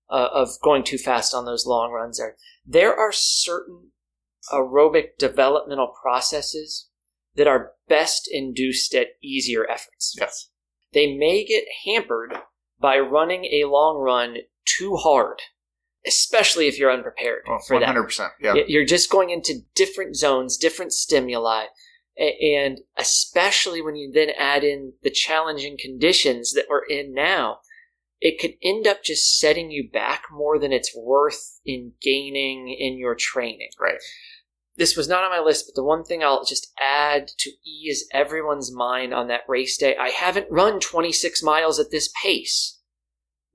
[0.09, 3.91] uh, of going too fast on those long runs are there are certain
[4.51, 6.89] aerobic developmental processes
[7.35, 10.15] that are best induced at easier efforts.
[10.19, 10.49] Yes.
[10.93, 12.33] They may get hampered
[12.79, 15.41] by running a long run too hard,
[16.07, 17.95] especially if you're unprepared Oh, for that.
[17.95, 18.29] 100%.
[18.39, 18.55] Yeah.
[18.67, 21.65] You're just going into different zones, different stimuli.
[22.17, 27.59] And especially when you then add in the challenging conditions that we're in now,
[28.21, 32.97] it could end up just setting you back more than it's worth in gaining in
[32.97, 33.69] your training.
[33.79, 33.97] Right.
[34.77, 38.07] This was not on my list, but the one thing I'll just add to ease
[38.13, 42.79] everyone's mind on that race day I haven't run 26 miles at this pace.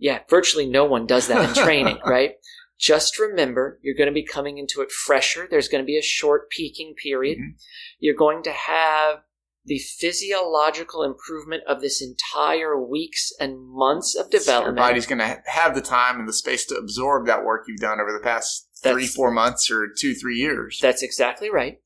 [0.01, 2.33] Yeah, virtually no one does that in training, right?
[2.79, 5.47] Just remember, you're going to be coming into it fresher.
[5.49, 7.39] There's going to be a short peaking period.
[7.39, 7.53] Mhm.
[7.99, 9.19] You're going to have
[9.67, 14.79] the physiological improvement of this entire weeks and months of development.
[14.79, 17.81] Your body's going to have the time and the space to absorb that work you've
[17.81, 20.79] done over the past three, four months or two, three years.
[20.81, 21.79] That's exactly right.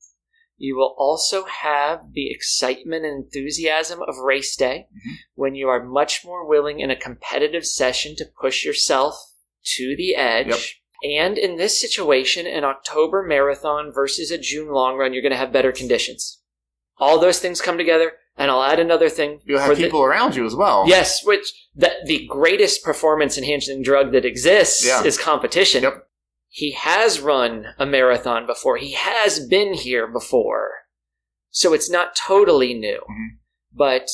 [0.57, 5.15] You will also have the excitement and enthusiasm of race day Mhm.
[5.33, 9.15] when you are much more willing in a competitive session to push yourself
[9.75, 10.47] to the edge.
[10.47, 10.59] Yep.
[11.03, 15.37] And in this situation, an October marathon versus a June long run, you're going to
[15.37, 16.39] have better conditions.
[16.97, 19.41] All those things come together, and I'll add another thing.
[19.45, 20.85] You'll have the- people around you as well.
[20.87, 25.03] Yes, which the, the greatest performance enhancing drug that exists Yeah.
[25.03, 25.83] is competition.
[25.83, 26.04] Yep.
[26.55, 28.77] He has run a marathon before.
[28.77, 30.69] He has been here before.
[31.49, 33.01] So it's not totally new.
[33.09, 33.27] Mhm.
[33.73, 34.07] But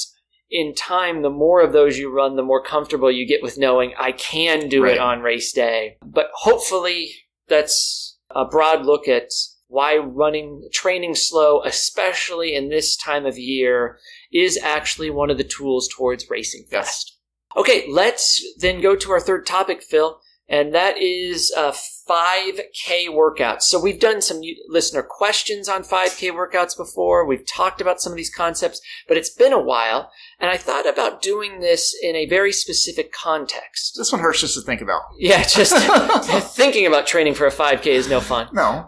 [0.50, 3.94] in time, the more of those you run, the more comfortable you get with knowing
[3.96, 4.94] I can do Right.
[4.94, 5.98] it on race day.
[6.04, 7.14] But hopefully
[7.48, 9.30] that's a broad look at
[9.68, 14.00] why running, training slow, especially in this time of year,
[14.34, 16.86] is actually one of the tools towards racing Yes.
[16.88, 17.18] fast.
[17.56, 20.20] Okay, let's then go to our third topic, Phil,
[20.52, 23.62] and that is uh, 5K workouts.
[23.64, 27.26] So we've done some listener questions on 5K workouts before.
[27.26, 30.88] We've talked about some of these concepts, but it's been a while, and I thought
[30.88, 33.96] about doing this in a very specific context.
[33.98, 35.02] This one hurts just to think about.
[35.18, 35.74] Yeah, just
[36.56, 38.50] thinking about training for a 5K is no fun.
[38.54, 38.88] No.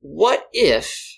[0.00, 1.10] What if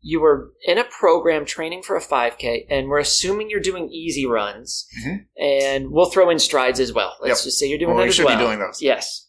[0.00, 4.26] you were in a program training for a 5K and we're assuming you're doing easy
[4.26, 5.24] runs Mhm.
[5.36, 7.16] and we'll throw in strides as well.
[7.20, 7.46] Let's Yep.
[7.46, 8.38] just say you're doing Well, that we should well.
[8.38, 8.80] be doing those.
[8.80, 9.26] Yes.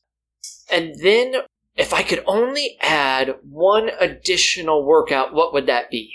[0.72, 1.36] And then
[1.76, 6.14] if I could only add one additional workout, what would that be?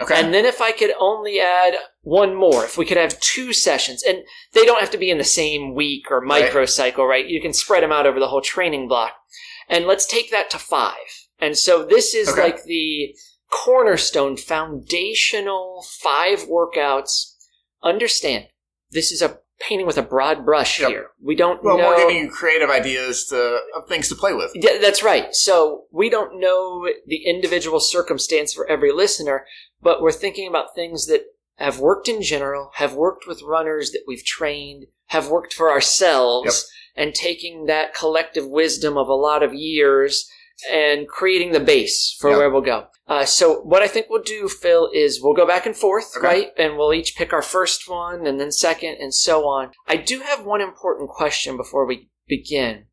[0.00, 0.14] Okay.
[0.14, 4.02] And then if I could only add one more, if we could have two sessions,
[4.02, 4.18] and
[4.52, 6.50] they don't have to be in the same week or Right.
[6.52, 7.26] microcycle, right?
[7.26, 9.14] You can spread them out over the whole training block.
[9.68, 11.26] And let's take that to five.
[11.40, 12.42] And so this is Okay.
[12.42, 13.14] like the
[13.50, 17.34] cornerstone foundational five workouts.
[17.82, 18.48] Understand,
[18.90, 20.88] this is a painting with a broad brush Yep.
[20.90, 21.06] here.
[21.20, 21.88] We don't well, know.
[21.88, 24.52] we're giving you creative ideas to of things to play with.
[24.54, 25.34] Yeah, that's right.
[25.34, 29.46] So we don't know the individual circumstance for every listener,
[29.82, 31.22] but we're thinking about things that
[31.56, 36.70] have worked in general, have worked with runners that we've trained, have worked for ourselves,
[36.94, 40.30] and taking that collective wisdom of a lot of years
[40.70, 42.38] and creating the base for Yep.
[42.38, 42.86] where we'll go.
[43.06, 46.26] Uh, so what I think we'll do, Phil, is we'll go back and forth, Okay.
[46.26, 46.48] right?
[46.58, 49.72] And we'll each pick our first one and then second and so on.
[49.86, 52.86] I do have one important question before we begin,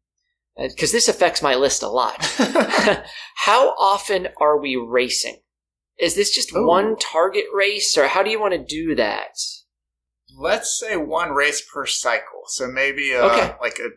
[0.58, 2.24] because this affects my list a lot.
[3.36, 5.42] how often are we racing?
[6.00, 6.66] Is this just Ooh.
[6.68, 9.38] one target race, or how do you want to do that?
[10.38, 12.44] Let's say one race per cycle.
[12.48, 13.56] So maybe a, Okay.
[13.62, 13.90] like a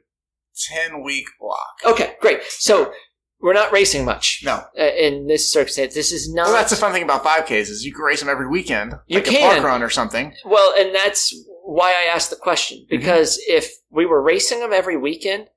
[0.73, 1.75] 10 week block.
[1.85, 2.43] Okay, great.
[2.49, 2.93] So
[3.41, 4.65] we're not racing much No.
[4.79, 5.95] uh, in this circumstance.
[5.95, 6.47] This is not.
[6.47, 8.95] Well, that's the fun thing about 5Ks is you can race them every weekend.
[9.07, 9.51] You like a can.
[9.53, 10.35] park run or something.
[10.45, 12.97] Well, and that's why I asked the question Mm-hmm.
[12.97, 15.49] because if we were racing them every weekend,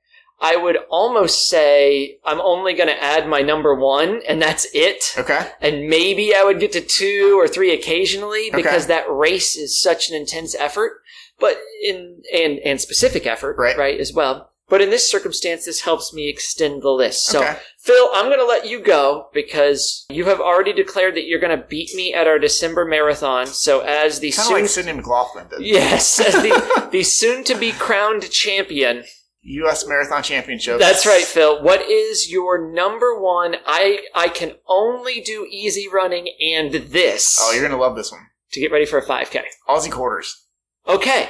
[0.44, 5.14] I would almost say I'm only going to add my number one, and that's it.
[5.18, 5.48] Okay.
[5.62, 8.58] and maybe I would get to two or three occasionally Okay.
[8.58, 10.94] because that race is such an intense effort,
[11.40, 13.78] but in and and specific effort, Right.
[13.78, 14.51] right, as well.
[14.72, 17.26] But in this circumstance, this helps me extend the list.
[17.26, 17.60] So, Okay.
[17.78, 21.56] Phil, I'm going to let you go because you have already declared that you're going
[21.60, 23.46] to beat me at our December marathon.
[23.48, 25.62] So, as the Kind soon, like McLaughlin did.
[25.66, 29.04] yes, as the the soon to be crowned champion,
[29.44, 29.86] U.S.
[29.88, 30.80] Marathon Championship.
[30.80, 31.62] that's right, Phil.
[31.64, 33.56] What is your number one?
[33.66, 38.12] I I can only do easy running and this Oh, you're going to love this
[38.12, 38.22] one.
[38.54, 39.42] to get ready for a 5K.
[39.68, 40.46] Aussie quarters.
[40.88, 41.30] Okay.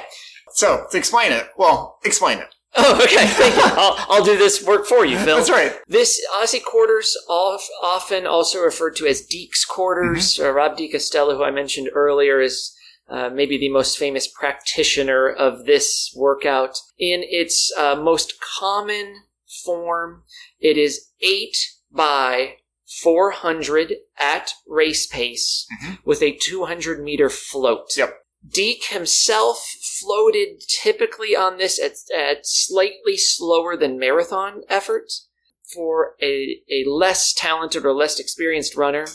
[0.52, 2.48] So, to explain it, well, explain it.
[2.76, 3.26] Oh, okay.
[3.26, 3.62] Thank you.
[3.64, 5.36] I'll, I'll do this work for you, Phil.
[5.36, 5.74] That's right.
[5.88, 10.34] This Aussie quarters, off, often also referred to as Deeks quarters.
[10.36, 10.46] Mm-hmm.
[10.48, 12.74] Uh, Rob de Castella, who I mentioned earlier, is
[13.10, 16.78] uh, maybe the most famous practitioner of this workout.
[16.98, 19.16] In its uh, most common
[19.64, 20.22] form,
[20.58, 21.54] it is 8
[21.90, 22.54] by
[23.02, 25.98] 400 at race pace Mhm.
[26.06, 27.90] with a 200 meter float.
[27.96, 28.18] Yep.
[28.46, 29.66] Deke himself
[30.00, 35.28] floated typically on this at, at slightly slower than marathon efforts.
[35.72, 39.06] For a, a less talented or less experienced runner,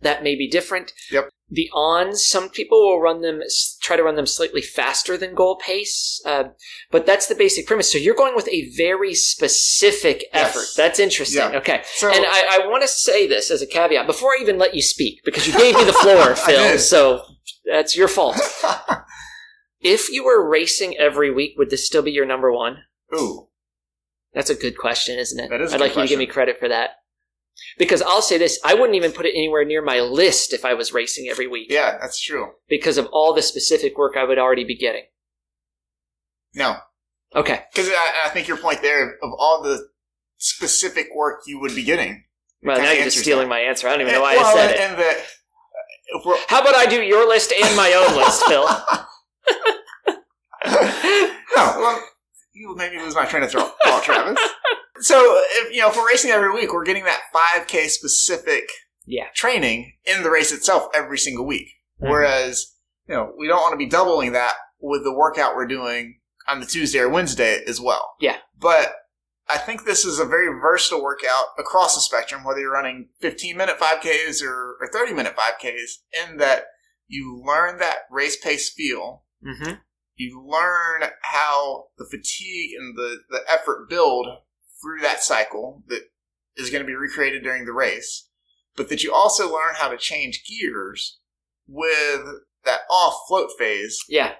[0.00, 0.92] that may be different.
[1.12, 1.30] Yep.
[1.50, 3.40] The ons, some people will run them,
[3.82, 6.44] try to run them slightly faster than goal pace, uh,
[6.90, 7.92] but that's the basic premise.
[7.92, 10.48] So you're going with a very specific Yes.
[10.56, 10.66] effort.
[10.76, 11.38] That's interesting.
[11.38, 11.58] Yeah.
[11.58, 11.82] Okay.
[11.84, 14.74] So- and I, I want to say this as a caveat before I even let
[14.74, 16.78] you speak, because you gave me the floor, Phil.
[16.78, 17.22] So
[17.70, 18.36] that's your fault.
[19.80, 22.78] If you were racing every week, would this still be your number one?
[23.14, 23.48] Ooh.
[24.32, 25.50] That's a good question, isn't it?
[25.50, 26.92] That is a I'd like you to give me credit for that.
[27.78, 30.74] Because I'll say this, I wouldn't even put it anywhere near my list if I
[30.74, 32.52] was racing every week Yeah, that's true.
[32.68, 35.04] because of all the specific work I would already be getting.
[36.54, 36.76] No,
[37.34, 37.62] Okay.
[37.72, 39.88] because I, I think your point there of all the
[40.38, 42.24] specific work you would be getting.
[42.62, 43.54] Well, now you're just stealing that.
[43.54, 43.88] my answer.
[43.88, 44.80] I don't even know why well, I said it.
[44.80, 45.24] and that
[46.06, 48.66] if How about I do your list and my own list, Phil?
[50.66, 52.02] no, well,
[52.54, 54.38] you made me lose my train of thought, thought, Travis.
[55.00, 58.64] So, if you know, if we're racing every week, we're getting that 5K specific
[59.06, 59.28] Yeah.
[59.34, 61.68] training in the race itself every single week.
[62.02, 62.10] Mhm.
[62.10, 62.74] Whereas,
[63.08, 66.60] you know, we don't want to be doubling that with the workout we're doing on
[66.60, 68.14] the Tuesday or Wednesday as well.
[68.20, 68.38] Yeah.
[68.56, 68.94] But
[69.48, 73.56] I think this is a very versatile workout across the spectrum, whether you're running 15
[73.56, 76.66] minute 5Ks or, or 30 minute 5Ks, in that
[77.08, 79.74] you learn that race pace feel Mm-hmm.
[80.14, 84.26] you learn how the fatigue and the, the effort build
[84.84, 86.02] through that cycle that
[86.56, 88.28] is going to be recreated during the race,
[88.76, 91.18] but that you also learn how to change gears
[91.66, 92.22] with
[92.64, 94.34] that off float phase Yeah.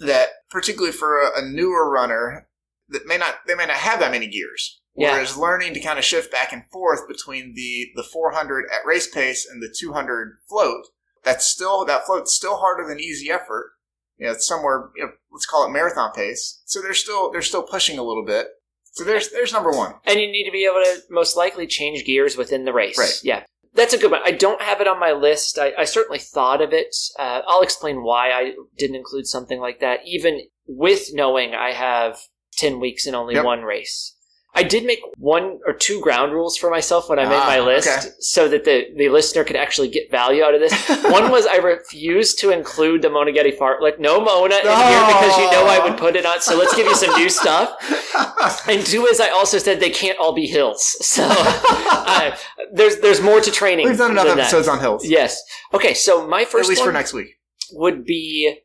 [0.00, 2.48] that particularly for a, a newer runner
[2.88, 4.80] that may not they may not have that many gears.
[4.94, 5.12] Yeah.
[5.12, 9.08] Whereas learning to kind of shift back and forth between the the 400 at race
[9.08, 10.86] pace and the 200 float,
[11.24, 13.72] that's still that float's still harder than easy effort.
[14.18, 16.62] You know, it's somewhere you know, let's call it marathon pace.
[16.64, 18.48] So they're still they're still pushing a little bit.
[18.96, 19.94] So there's there's number one.
[20.06, 22.98] And you need to be able to most likely change gears within the race.
[22.98, 23.20] Right.
[23.22, 23.44] Yeah.
[23.74, 24.22] That's a good one.
[24.24, 25.58] I don't have it on my list.
[25.58, 26.96] I, I certainly thought of it.
[27.18, 32.18] Uh, I'll explain why I didn't include something like that, even with knowing I have
[32.56, 33.44] 10 weeks and only Yep.
[33.44, 34.15] one race.
[34.56, 37.60] I did make one or two ground rules for myself when I made Ah, my
[37.60, 38.08] list okay.
[38.20, 40.72] so that the, the listener could actually get value out of this.
[41.10, 43.98] one was I refused to include the Moneghetti fartlek.
[44.00, 46.40] No Mona in here because you know I would put it on.
[46.40, 47.76] So let's give you some new stuff.
[48.68, 50.82] And two is I also said they can't all be hills.
[51.00, 52.36] So uh,
[52.72, 53.86] there's there's more to training.
[53.86, 54.44] We've done enough than that.
[54.44, 55.04] episodes on hills.
[55.06, 55.40] Yes.
[55.74, 55.92] Okay.
[55.94, 57.28] So my first At least one for next week.
[57.72, 58.60] would be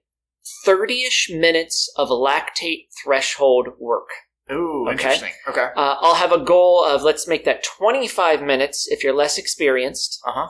[0.66, 4.08] thirty-ish minutes of lactate threshold work.
[4.52, 4.92] Ooh, Okay.
[4.94, 5.32] interesting.
[5.48, 5.68] Okay.
[5.76, 10.20] Uh, I'll have a goal of let's make that twenty-five minutes if you're less experienced.
[10.26, 10.48] Uh huh.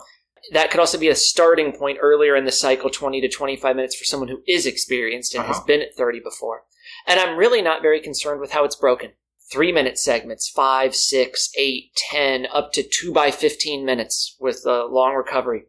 [0.54, 3.96] That could also be a starting point earlier in the cycle, 20 to 25 minutes
[3.96, 5.66] for someone who is experienced and has Uh-huh.
[5.68, 6.64] been at 30 before.
[7.06, 9.12] And I'm really not very concerned with how it's broken.
[9.52, 14.86] Three minute segments, five, six, eight, 10, up to two by 15 minutes with a
[14.86, 15.66] long recovery.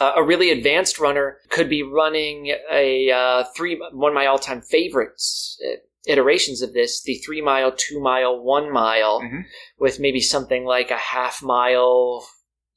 [0.00, 4.38] Uh, a really advanced runner could be running a uh, three, one of my all
[4.38, 5.60] time favorites.
[6.08, 9.42] Iterations of this the three mile two mile one mile Mhm.
[9.78, 12.26] with maybe something like a half mile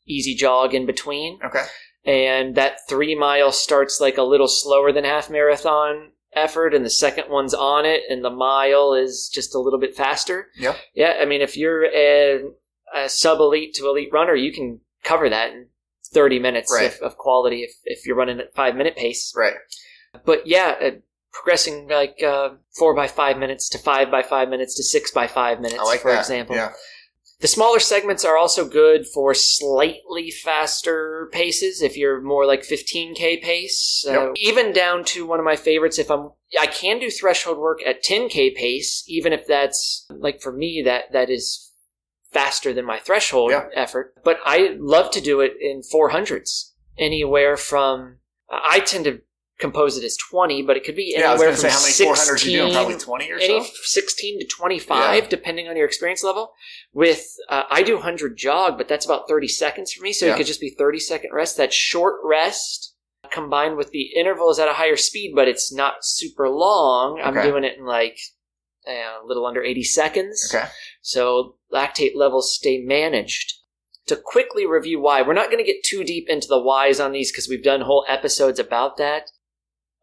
[0.06, 1.64] easy jog in between Okay.
[2.06, 6.90] and that three mile starts like a little slower than half marathon effort and the
[6.90, 10.76] second one's on it and the mile is just a little bit faster Yeah.
[10.94, 12.42] yeah i mean if you're a,
[12.96, 15.68] a sub elite to elite runner you can cover that in
[16.14, 16.94] 30 minutes Right.
[16.94, 19.56] of, of quality if, if you're running at five minute pace Right.
[20.26, 20.92] but yeah uh,
[21.34, 25.28] progressing like uh, four by five minutes to five by five minutes to six by
[25.28, 26.20] five minutes like for that.
[26.20, 26.74] example Yeah.
[27.40, 33.42] the smaller segments are also good for slightly faster paces if you're more like 15k
[33.42, 34.06] pace.
[34.08, 37.80] Uh, even down to one of my favorites if I'm I can do threshold work
[37.86, 41.72] at 10k pace even if that's like for me that that is
[42.32, 43.66] faster than my threshold Yeah.
[43.76, 44.14] effort.
[44.24, 48.18] But I love to do it in 400s anywhere from
[48.50, 49.22] I tend to
[49.62, 51.94] compose it as 20 but it could be Yeah, anywhere going from say how many
[51.94, 52.74] 16 you doing?
[52.74, 53.66] Probably 20 or so.
[53.84, 55.30] 16 to 25 Yeah.
[55.30, 56.52] depending on your experience level
[56.94, 60.34] with uh, i do 100 jog but that's about 30 seconds for me so Yeah.
[60.34, 62.96] it could just be 30 second rest that short rest
[63.32, 67.64] combined with the intervals at a higher speed but it's not super long i'm doing
[67.64, 68.18] it in like
[68.88, 70.68] uh, a little under 80 seconds Okay.
[71.02, 73.54] so lactate levels stay managed
[74.08, 77.12] to quickly review why we're not going to get too deep into the whys on
[77.12, 79.30] these because we've done whole episodes about that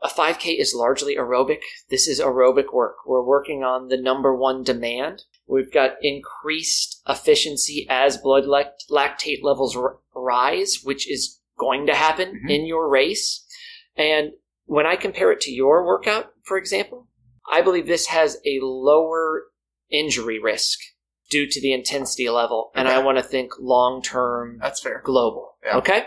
[0.03, 1.61] a 5K is largely aerobic.
[1.90, 2.96] This is aerobic work.
[3.07, 5.24] We're working on the number one demand.
[5.46, 9.76] We've got increased efficiency as blood lact- lactate levels
[10.14, 12.51] rise, which is going to happen Mhm.
[12.51, 13.44] in your race.
[13.96, 14.32] And
[14.66, 17.09] when I compare it to your workout, for example,
[17.51, 19.46] I believe this has a lower
[19.90, 20.78] injury risk
[21.30, 22.70] due to the intensity level.
[22.74, 25.03] And I want to think long term That's fair.
[25.05, 25.57] global.
[25.64, 25.78] Yeah.
[25.78, 26.07] Okay?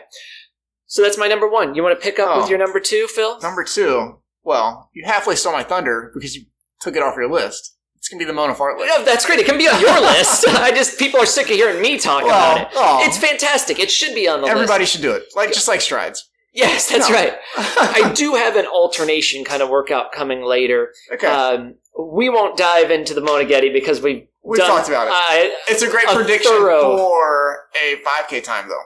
[0.91, 1.73] So that's my number one.
[1.73, 2.41] You want to pick up Oh.
[2.41, 3.39] with your number two, Phil?
[3.39, 6.43] Number two, well, you halfway stole my thunder because you
[6.81, 7.77] took it off your list.
[7.95, 8.87] It's going to be the Mona Fartlek.
[8.87, 9.39] No, that's great.
[9.39, 10.45] It can be on your list.
[10.49, 12.67] I just people are sick of hearing me talk Well, about it.
[12.75, 12.99] oh.
[13.05, 13.79] It's fantastic.
[13.79, 14.69] It should be on the Everybody list.
[14.71, 15.33] Everybody should do it.
[15.33, 16.27] Like Just like strides.
[16.53, 17.15] Yes, that's No.
[17.15, 17.35] right.
[17.55, 20.91] I do have an alternation kind of workout coming later.
[21.13, 21.27] okay.
[21.27, 25.13] Um, we won't dive into the Moneghetti because we've We've done- talked about it.
[25.13, 28.81] I- it's a great a prediction thorough- for a 5K time, though.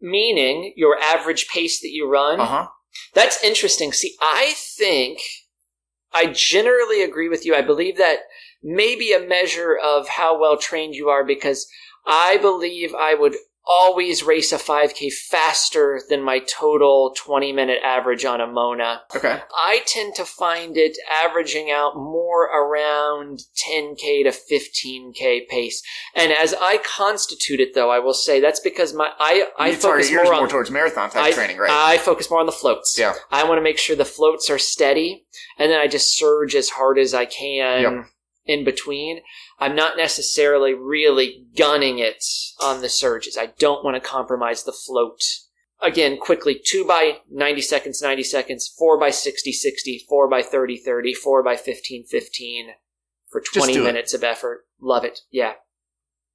[0.00, 2.40] Meaning your average pace that you run.
[2.40, 2.68] Uh huh.
[3.14, 3.92] That's interesting.
[3.92, 5.20] See, I think
[6.12, 7.54] I generally agree with you.
[7.54, 8.20] I believe that
[8.62, 11.68] may be a measure of how well trained you are because
[12.06, 13.36] I believe I would
[13.68, 19.02] always race a 5K faster than my total 20 minute average on a Mona.
[19.14, 19.40] Okay.
[19.54, 25.82] I tend to find it averaging out more around 10k to 15k pace.
[26.14, 29.76] And as I constitute it, though, I will say that's because my I I you
[29.76, 31.70] focus more more, towards marathon type I, training, right?
[31.70, 32.96] I focus more on the floats.
[32.98, 33.14] Yeah.
[33.30, 35.26] I want to make sure the floats are steady,
[35.58, 38.06] and then I just surge as hard as I can Yep.
[38.46, 39.20] in between.
[39.60, 42.24] I'm not necessarily really gunning it
[42.62, 43.36] on the surges.
[43.36, 45.20] I don't want to compromise the float.
[45.80, 50.76] Again, quickly, 2 by 90 seconds, 90 seconds, 4 by 60, 60, 4 by 30,
[50.76, 52.66] 30, 4 by 15, 15
[53.30, 53.84] for 20 do it.
[53.84, 54.66] minutes of effort.
[54.80, 55.20] Love it.
[55.30, 55.54] Yeah.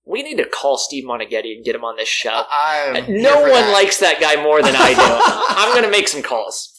[0.06, 2.44] We need to call Steve Moneghetti and get him on this show.
[2.52, 3.72] I'm No one that.
[3.74, 5.02] likes that guy more than I do.
[5.58, 6.78] I'm going to make some calls.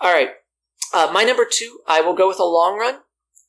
[0.00, 0.30] All right.
[0.94, 2.98] Uh, my number two, I will go with a long run,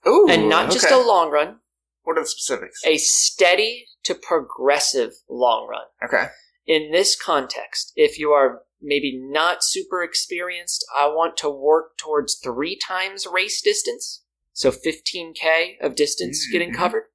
[0.07, 1.57] Ooh, and not just a long run,
[2.03, 2.81] What are the specifics?
[2.85, 5.85] a steady to progressive long run.
[6.03, 6.27] Okay.
[6.65, 12.35] In this context, if you are maybe not super experienced, I want to work towards
[12.35, 14.23] three times race distance.
[14.53, 16.51] So 15K of distance Mhm.
[16.51, 17.05] getting covered.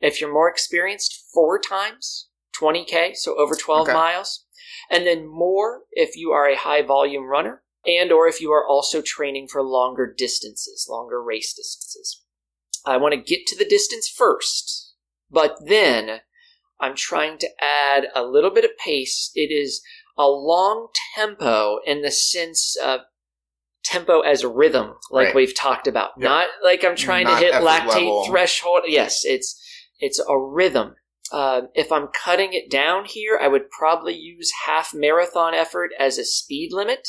[0.00, 3.92] If you're more experienced, four times 20K, so over 12 Okay.
[3.94, 4.44] miles.
[4.88, 8.66] And then more if you are a high volume runner and or if you are
[8.66, 12.22] also training for longer distances, longer race distances.
[12.86, 14.94] I want to get to the distance first,
[15.30, 16.20] but then
[16.80, 19.30] I'm trying to add a little bit of pace.
[19.34, 19.82] It is
[20.16, 23.00] a long tempo in the sense of
[23.84, 25.34] tempo as rhythm, like Right.
[25.34, 26.10] we've talked about.
[26.16, 26.24] Yep.
[26.24, 28.26] Not like I'm trying Not to hit lactate level.
[28.26, 28.82] threshold.
[28.86, 29.58] Yes, it's
[29.98, 30.96] it's a rhythm.
[31.32, 36.18] Uh, if I'm cutting it down here, I would probably use half marathon effort as
[36.18, 37.08] a speed limit.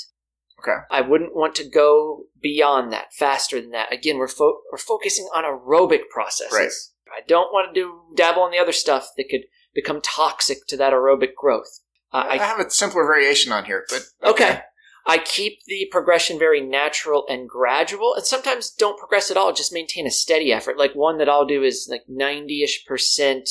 [0.61, 0.77] Okay.
[0.89, 3.91] I wouldn't want to go beyond that, faster than that.
[3.91, 6.53] Again, we're fo- we're focusing on aerobic processes.
[6.53, 6.71] Right.
[7.13, 9.41] I don't want to do dabble in the other stuff that could
[9.73, 11.81] become toxic to that aerobic growth.
[12.13, 14.61] Uh, I I, have a simpler variation on here, but okay.
[15.07, 19.51] I keep the progression very natural and gradual, and sometimes don't progress at all.
[19.51, 20.77] Just maintain a steady effort.
[20.77, 23.49] Like one that I'll do is like ninety-ish percent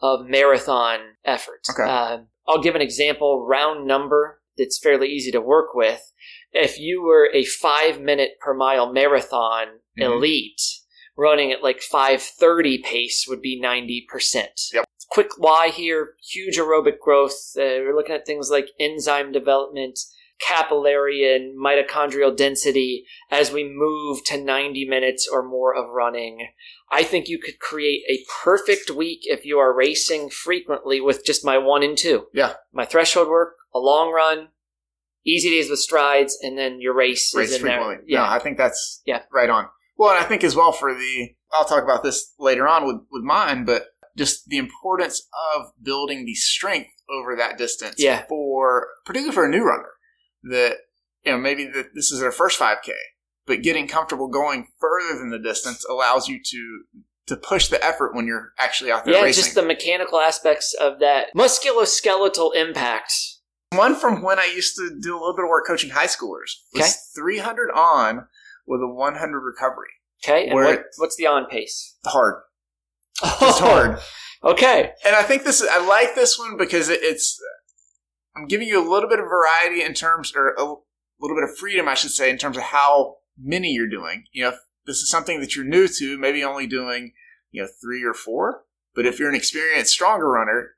[0.00, 1.66] of marathon effort.
[1.70, 1.88] Okay.
[1.88, 6.11] Um, I'll give an example, round number that's fairly easy to work with.
[6.52, 10.04] If you were a five minute per mile marathon Mhm.
[10.04, 10.60] elite,
[11.16, 14.60] running at like 530 pace would be 90%.
[14.72, 14.84] Yep.
[15.10, 17.52] Quick why here, huge aerobic growth.
[17.56, 19.98] Uh, we're looking at things like enzyme development,
[20.40, 26.48] capillary and mitochondrial density as we move to 90 minutes or more of running.
[26.90, 31.44] I think you could create a perfect week if you are racing frequently with just
[31.44, 32.28] my one and two.
[32.32, 32.54] Yeah.
[32.72, 34.48] My threshold work, a long run,
[35.24, 37.96] easy days with strides, and then your race, race is in frequently.
[37.96, 38.04] there.
[38.06, 38.18] Yeah.
[38.18, 39.22] No, I think that's Yeah.
[39.32, 39.68] right on.
[39.96, 42.96] Well, and I think as well for the, I'll talk about this later on with,
[43.10, 48.24] with mine, but just the importance of building the strength over that distance Yeah.
[48.28, 49.90] for, particularly for a new runner
[50.44, 50.76] that,
[51.24, 52.92] you know, maybe that this is their first 5K,
[53.46, 56.82] but getting comfortable going further than the distance allows you to,
[57.28, 59.44] to push the effort when you're actually out there yeah, racing.
[59.44, 63.12] just the mechanical aspects of that musculoskeletal impact.
[63.76, 66.50] One from when I used to do a little bit of work coaching high schoolers
[66.76, 66.88] Okay.
[67.14, 68.26] 300 on
[68.66, 69.88] with a 100 recovery.
[70.24, 71.96] Okay, and what, what's the on pace?
[72.04, 72.42] Hard.
[73.24, 73.98] It's hard.
[74.44, 77.40] Okay, And I think this, I like this one because it, it's,
[78.36, 81.56] I'm giving you a little bit of variety in terms, or a little bit of
[81.56, 84.24] freedom, I should say, in terms of how many you're doing.
[84.32, 84.56] You know, if
[84.86, 87.12] this is something that you're new to, maybe only doing,
[87.52, 88.64] you know, three or four.
[88.94, 90.70] But if you're an experienced, stronger runner,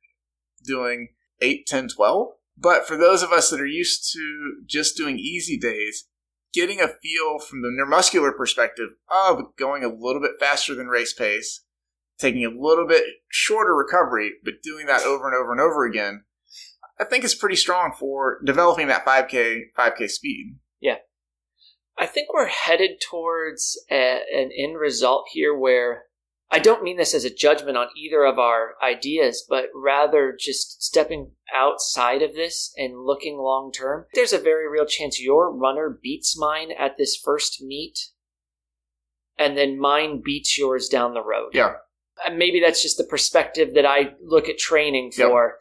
[0.66, 1.08] doing
[1.40, 2.28] 8, 10, 12.
[2.56, 6.06] But for those of us that are used to just doing easy days,
[6.52, 11.12] getting a feel from the neuromuscular perspective of going a little bit faster than race
[11.12, 11.64] pace,
[12.18, 16.24] taking a little bit shorter recovery, but doing that over and over and over again,
[16.98, 20.58] I think is pretty strong for developing that 5K 5K speed.
[20.80, 20.98] Yeah.
[21.98, 26.04] I think we're headed towards a, an end result here where
[26.54, 30.82] I don't mean this as a judgment on either of our ideas, but rather just
[30.82, 34.06] stepping outside of this and looking long term.
[34.14, 37.98] There's a very real chance your runner beats mine at this first meet,
[39.36, 41.50] and then mine beats yours down the road.
[41.54, 41.74] Yeah.
[42.24, 45.28] And maybe that's just the perspective that I look at training Yep.
[45.28, 45.56] for.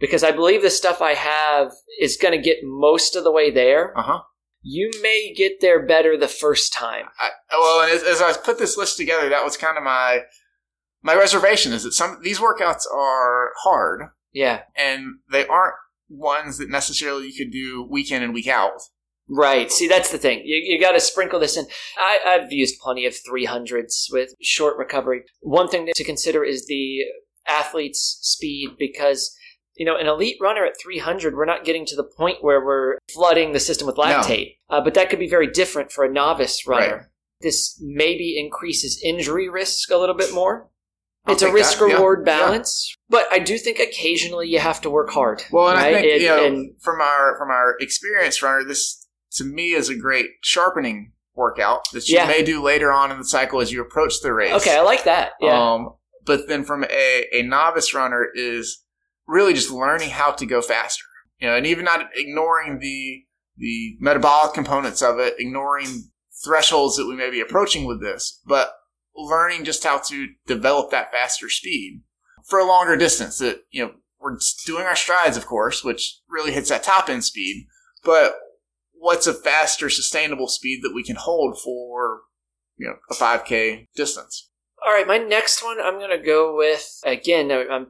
[0.00, 3.50] because I believe the stuff I have is going to get most of the way
[3.50, 3.92] there.
[3.98, 4.20] Uh huh.
[4.62, 7.06] You may get there better the first time.
[7.20, 10.22] I, well, as, as I put this list together, that was kind of my
[11.02, 14.62] my reservation is that some these workouts are hard Yeah.
[14.76, 15.74] and they aren't
[16.08, 18.72] ones that necessarily you could do week in and week out.
[19.30, 19.70] Right.
[19.70, 20.40] See, that's the thing.
[20.44, 21.66] You, you got to sprinkle this in.
[21.98, 25.22] I, I've used plenty of 300s with short recovery.
[25.42, 27.00] One thing to consider is the
[27.46, 29.34] athlete's speed because,
[29.78, 32.98] you know, an elite runner at 300, we're not getting to the point where we're
[33.12, 34.56] flooding the system with lactate.
[34.68, 36.96] Uh, but that could be very different for a novice runner.
[36.96, 37.02] Right.
[37.40, 40.68] This maybe increases injury risk a little bit more.
[41.26, 41.58] I'll it's a take that.
[41.60, 42.32] risk reward Yeah.
[42.36, 42.40] Yeah.
[42.46, 45.42] balance, but I do think occasionally you have to work hard.
[45.52, 45.94] Well, and right?
[45.94, 49.06] I think And- you know and- from our from our experience runner, this
[49.36, 52.26] to me is a great sharpening workout that you Yeah.
[52.26, 54.52] may do later on in the cycle as you approach the race.
[54.54, 55.32] okay, I like that.
[55.40, 55.72] Yeah.
[55.74, 55.90] Um,
[56.24, 58.82] but then from a, a novice runner is
[59.28, 61.04] really just learning how to go faster.
[61.38, 63.24] You know, and even not ignoring the
[63.56, 66.10] the metabolic components of it, ignoring
[66.44, 68.72] thresholds that we may be approaching with this, but
[69.16, 72.02] learning just how to develop that faster speed
[72.44, 73.38] for a longer distance.
[73.38, 77.24] That you know, we're doing our strides, of course, which really hits that top end
[77.24, 77.66] speed,
[78.02, 78.36] but
[78.92, 82.22] what's a faster, sustainable speed that we can hold for
[82.76, 84.50] you know a 5k distance?
[84.84, 87.50] All right, my next one I'm going to go with again.
[87.50, 87.88] I'm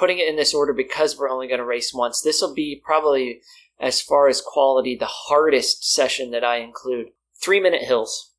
[0.00, 2.20] putting it in this order because we're only going to race once.
[2.22, 3.40] This will be probably,
[3.78, 7.08] as far as quality, the hardest session that I include.
[7.40, 8.32] Three minute hills.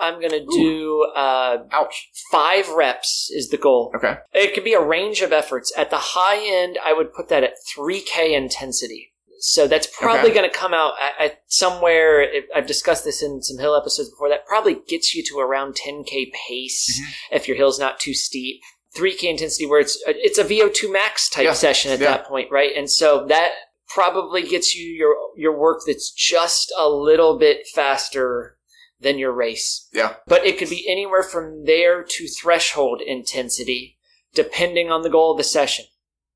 [0.00, 2.10] I'm going to do uh, Ouch.
[2.32, 3.92] five reps is the goal.
[3.96, 4.16] Okay.
[4.32, 5.72] It could be a range of efforts.
[5.76, 9.12] At the high end, I would put that at 3K intensity.
[9.38, 10.34] So that's probably Okay.
[10.40, 12.22] going to come out at, at somewhere.
[12.22, 14.28] It, I've discussed this in some hill episodes before.
[14.30, 17.36] That probably gets you to around 10K pace Mm-hmm.
[17.36, 18.62] if your hill's not too steep.
[18.96, 21.52] 3K intensity where it's uh, it's a VO2 max type Yeah.
[21.52, 22.10] session at Yeah.
[22.10, 22.72] that point, right?
[22.76, 23.52] And so that
[23.88, 28.56] probably gets you your your work that's just a little bit faster
[29.00, 30.14] than your race Yeah.
[30.26, 33.98] but it could be anywhere from there to threshold intensity,
[34.32, 35.84] depending on the goal of the session.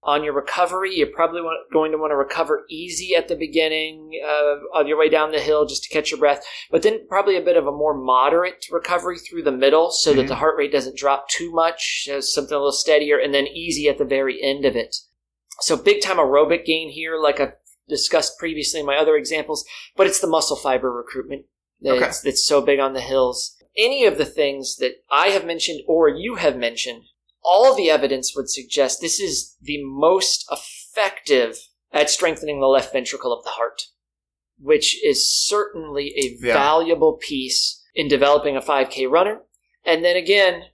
[0.03, 4.13] On your recovery, you're probably want, going to want to recover easy at the beginning
[4.25, 7.37] uh, of your way down the hill just to catch your breath, but then probably
[7.37, 10.29] a bit of a more moderate recovery through the middle so that Mhm.
[10.29, 13.99] the heart rate doesn't drop too much, something a little steadier, and then easy at
[13.99, 14.95] the very end of it.
[15.61, 17.55] So big time aerobic gain here, like I've
[17.89, 19.65] discussed previously in my other examples,
[19.97, 21.47] but it's the muscle fiber recruitment
[21.99, 23.57] that's, that's so big on the hills.
[23.77, 27.03] Any of the things that I have mentioned or you have mentioned,
[27.43, 31.57] all the evidence would suggest this is the most effective
[31.93, 33.83] at strengthening the left ventricle of the heart,
[34.59, 36.55] which is certainly a Yeah.
[36.55, 39.43] valuable piece in developing a 5K runner.
[39.85, 40.65] And then again,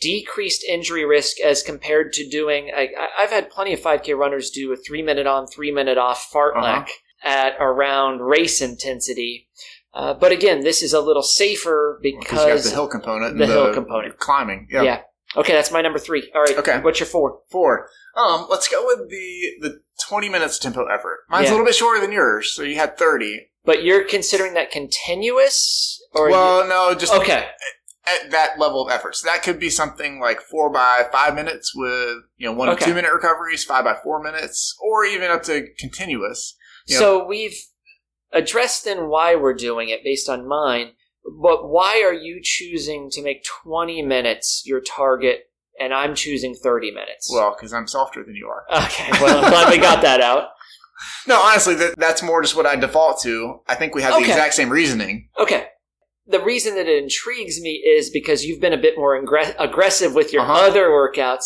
[0.00, 2.70] decreased injury risk as compared to doing.
[2.74, 2.88] I,
[3.18, 6.54] I've had plenty of 5K runners do a three minute on, three minute off fartlek
[6.84, 6.92] Uh-huh.
[7.28, 9.48] at around race intensity.
[9.92, 13.74] Uh, but again, this is a little safer Because the hill component, and the hill
[13.74, 14.18] component.
[14.18, 14.68] climbing.
[14.70, 14.82] Yeah.
[14.82, 15.00] yeah.
[15.36, 16.30] Okay, that's my number three.
[16.34, 16.56] All right.
[16.56, 16.80] Okay.
[16.80, 17.40] What's your four?
[17.50, 17.88] Four.
[18.16, 21.20] Um, let's go with the the twenty minutes tempo effort.
[21.28, 21.50] Mine's Yeah.
[21.50, 23.50] a little bit shorter than yours, so you had thirty.
[23.64, 27.48] But you're considering that continuous, or well, no, just okay,
[28.06, 29.16] at that level of effort.
[29.16, 32.80] So that could be something like four by five minutes with you know one Okay.
[32.80, 36.56] to two minute recoveries, five by four minutes, or even up to continuous.
[36.86, 36.98] Yeah.
[36.98, 37.58] So we've
[38.32, 40.92] addressed then why we're doing it based on mine,
[41.24, 45.40] but why are you choosing to make 20 minutes your target
[45.80, 47.30] and I'm choosing 30 minutes?
[47.32, 48.64] Well, because I'm softer than you are.
[48.84, 50.48] okay, well, I'm glad we got that out.
[51.28, 53.60] No, honestly, that, that's more just what I default to.
[53.68, 55.28] I think we have the exact same reasoning.
[55.38, 55.66] Okay.
[56.26, 60.14] The reason that it intrigues me is because you've been a bit more ingre- aggressive
[60.16, 60.54] with your Uh-huh.
[60.66, 61.44] other workouts.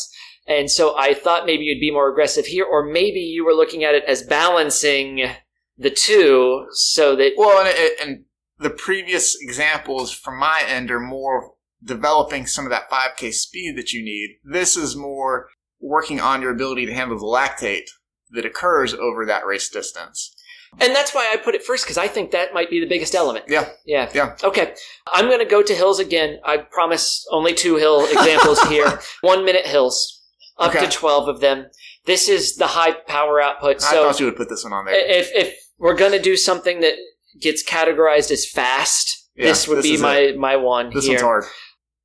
[0.48, 3.84] And so I thought maybe you'd be more aggressive here, or maybe you were looking
[3.84, 5.28] at it as balancing
[5.76, 8.24] the two so that Well, and, and
[8.58, 13.92] the previous examples from my end are more developing some of that 5K speed that
[13.92, 14.36] you need.
[14.44, 15.48] This is more
[15.80, 17.88] working on your ability to handle the lactate
[18.30, 20.34] that occurs over that race distance.
[20.80, 23.14] And that's why I put it first because I think that might be the biggest
[23.14, 23.44] element.
[23.48, 23.68] Yeah.
[23.84, 24.08] Yeah.
[24.14, 24.36] Yeah.
[24.42, 24.74] Okay.
[25.12, 26.38] I'm going to go to hills again.
[26.46, 29.00] I promise only two hill examples here.
[29.20, 30.22] One minute hills,
[30.58, 30.86] up Okay.
[30.86, 31.66] to 12 of them.
[32.06, 33.76] This is the high power output.
[33.84, 34.94] I So thought you would put this one on there.
[34.94, 36.94] if, if we're going to do something that
[37.40, 41.14] gets categorized as fast, Yeah, this would this be my, my one this here.
[41.14, 41.44] one's hard.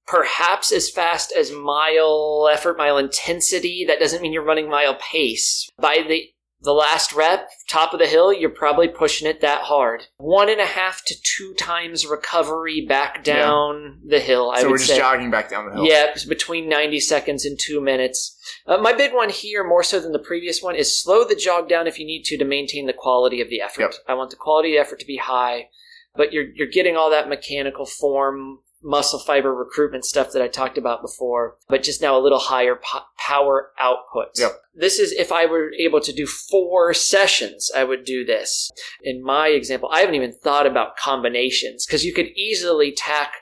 [0.07, 3.83] Perhaps as fast as mile effort, mile intensity.
[3.85, 5.69] That doesn't mean you're running mile pace.
[5.77, 6.23] By the
[6.61, 10.07] The last rep, top of the hill, you're probably pushing it that hard.
[10.17, 14.49] One and a half to two times recovery back down the hill.
[14.49, 14.97] I so would we're just say.
[14.97, 15.85] jogging back down the hill.
[15.85, 18.35] Yeah, between 90 seconds and two minutes.
[18.65, 21.69] Uh, my big one here, more so than the previous one, is slow the jog
[21.69, 23.81] down if you need to to maintain the quality of the effort.
[23.81, 23.93] Yep.
[24.07, 25.69] I want the quality of the effort to be high,
[26.15, 30.77] but you're you're getting all that mechanical form, muscle fiber recruitment stuff that I talked
[30.77, 34.29] about before, but just now a little higher po- power output.
[34.37, 34.51] Yep.
[34.73, 38.71] This is if I were able to do four sessions, I would do this.
[39.03, 43.33] In my example, I haven't even thought about combinations because you could easily tack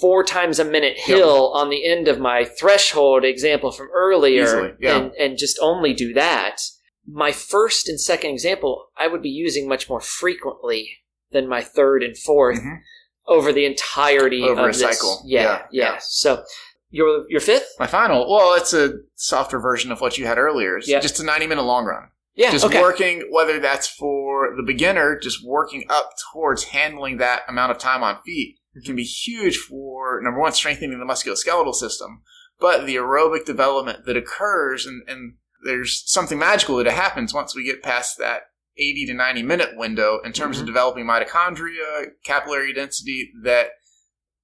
[0.00, 4.72] four times a minute hill on the end of my threshold example from earlier Easily,
[4.80, 4.96] yeah.
[4.98, 6.58] and, and just only do that.
[7.06, 10.98] My first and second example, I would be using much more frequently
[11.30, 12.80] than my third and 4th Mhm.
[13.26, 14.80] Over the entirety Over of a this.
[14.80, 15.22] cycle.
[15.24, 15.98] Yeah, Yeah, yeah, yeah.
[16.00, 16.44] So
[16.90, 17.68] your your fifth?
[17.78, 20.76] My final, well, it's a softer version of what you had earlier.
[20.76, 21.00] It's Yeah.
[21.00, 22.08] just a 90 minute long run.
[22.34, 22.80] Yeah, just okay.
[22.80, 28.02] working, whether that's for the beginner, just working up towards handling that amount of time
[28.02, 28.86] on feet Mm-hmm.
[28.86, 32.22] can be huge for number one, strengthening the musculoskeletal system,
[32.58, 37.64] but the aerobic development that occurs and, and there's something magical that happens once we
[37.64, 38.44] get past that
[38.78, 40.62] 80 to 90 minute window in terms Mm-hmm.
[40.62, 43.68] of developing mitochondria, capillary density that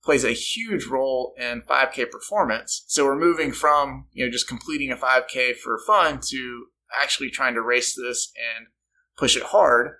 [0.04, 2.84] plays a huge role in 5K performance.
[2.86, 6.66] So we're moving from, you know, just completing a 5K for fun to
[7.02, 8.66] actually trying to race this and
[9.16, 9.90] push it hard.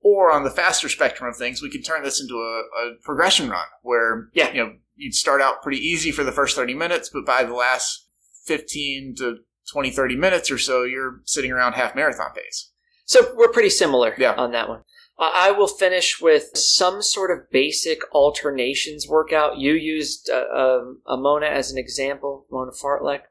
[0.00, 3.50] Or on the faster spectrum of things, we could turn this into a, a progression
[3.50, 4.52] run where, Yeah.
[4.52, 7.54] you know, you'd start out pretty easy for the first 30 minutes, but by the
[7.54, 8.06] last
[8.46, 9.38] 15 to
[9.72, 12.72] 20, 30 minutes or so, you're sitting around half marathon pace.
[13.08, 14.34] So we're pretty similar Yeah.
[14.34, 14.82] on that one.
[15.18, 19.58] I will finish with some sort of basic alternations workout.
[19.58, 23.22] You used uh, um, a Mona as an example, Mona Fartlek,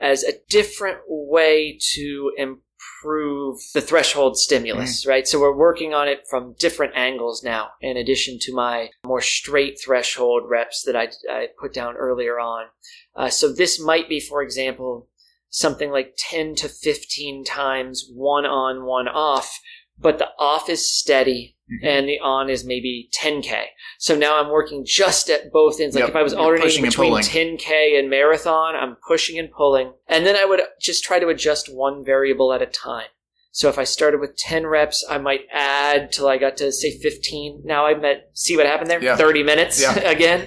[0.00, 5.10] as a different way to improve the threshold stimulus, Mm-hmm.
[5.10, 5.28] right?
[5.28, 9.78] So we're working on it from different angles now, in addition to my more straight
[9.84, 12.66] threshold reps that I, I put down earlier on.
[13.14, 15.08] Uh, so this might be, for example,
[15.50, 19.60] something like 10 to 15 times one on, one off,
[19.98, 21.88] but the off is steady Mm-hmm.
[21.88, 23.64] and the on is maybe 10K.
[23.98, 25.96] So now I'm working just at both ends.
[25.96, 26.10] Like Yep.
[26.10, 29.92] if I was You're alternating between 10K and marathon, I'm pushing and pulling.
[30.06, 33.08] And then I would just try to adjust one variable at a time.
[33.50, 36.96] So if I started with 10 reps, I might add till I got to say
[37.00, 37.62] 15.
[37.64, 39.02] Now I'm at, see what happened there?
[39.02, 39.16] Yeah.
[39.16, 39.92] 30 minutes Yeah.
[40.08, 40.46] again.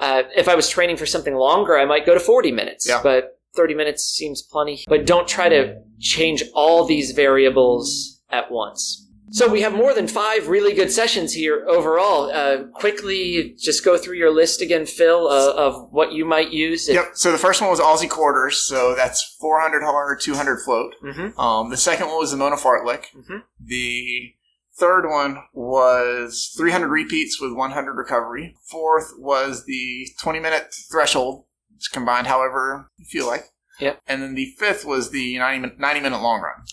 [0.00, 2.88] Uh, if I was training for something longer, I might go to 40 minutes.
[2.88, 3.00] Yeah.
[3.04, 4.84] But 30 minutes seems plenty.
[4.86, 9.02] But don't try to change all these variables at once.
[9.32, 12.30] So we have more than five really good sessions here overall.
[12.30, 16.88] Uh, quickly, just go through your list again, Phil, uh, of what you might use.
[16.88, 17.10] If- Yep.
[17.14, 18.58] So the first one was Aussie quarters.
[18.58, 20.94] So that's 400 hard, 200 float.
[21.02, 21.36] Mhm.
[21.38, 23.06] Um, the second one was the Mona Fartlek.
[23.16, 23.42] Mhm.
[23.60, 24.32] The
[24.78, 28.54] third one was 300 repeats with 100 recovery.
[28.70, 31.45] Fourth was the 20 minute threshold,
[31.76, 33.46] just combined however you feel like.
[33.80, 34.00] Yep.
[34.06, 36.64] And then the fifth was the 90 minute, 90 minute long run.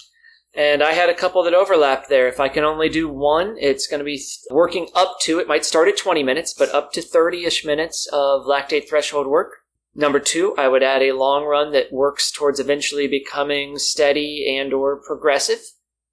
[0.56, 2.28] And I had a couple that overlapped there.
[2.28, 5.66] If I can only do one, it's going to be working up to, it might
[5.66, 9.64] start at 20 minutes, but up to 30 ish minutes of lactate threshold work.
[9.96, 14.74] Number two, I would add a long run that works towards eventually becoming steady and
[14.74, 15.60] or progressive.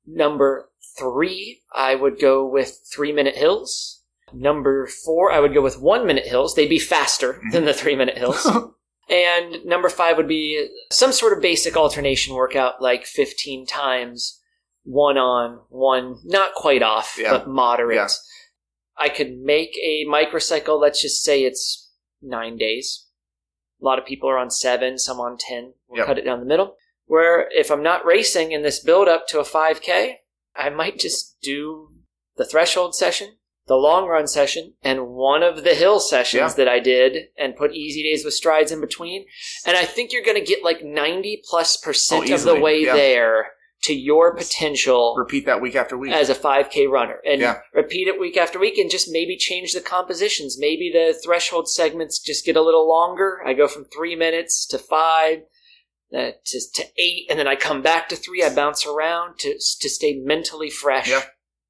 [0.06, 4.02] Number three, I would go with three minute hills.
[4.32, 6.54] Number four, I would go with one minute hills.
[6.54, 7.50] They'd be faster mm-hmm.
[7.50, 8.46] than the three minute hills.
[9.10, 14.40] And number five would be some sort of basic alternation workout, like 15 times,
[14.84, 17.30] one on, one not quite off, Yeah.
[17.32, 17.96] but moderate.
[17.96, 18.08] Yeah.
[18.96, 21.90] I could make a microcycle, let's just say it's
[22.22, 23.06] nine days.
[23.80, 25.74] A lot of people are on seven, some on 10.
[25.88, 26.06] We'll Yep.
[26.06, 26.76] cut it down the middle.
[27.06, 30.18] Where if I'm not racing in this build up to a 5K,
[30.54, 31.88] I might just do
[32.36, 36.64] the threshold session, the long run session, and one of the hill sessions Yeah.
[36.64, 39.26] that I did and put easy days with strides in between.
[39.64, 42.84] And I think you're going to get like 90 plus percent Oh, of the way
[42.84, 42.94] yeah.
[42.94, 43.52] there
[43.84, 46.12] to your potential Repeat that week after week.
[46.12, 47.60] as a 5K runner and Yeah.
[47.72, 50.58] repeat it week after week and just maybe change the compositions.
[50.58, 53.40] Maybe the threshold segments just get a little longer.
[53.46, 55.42] I go from three minutes to five.
[56.12, 58.42] Uh, to, to eight, and then I come back to three.
[58.42, 61.08] I bounce around to to stay mentally fresh.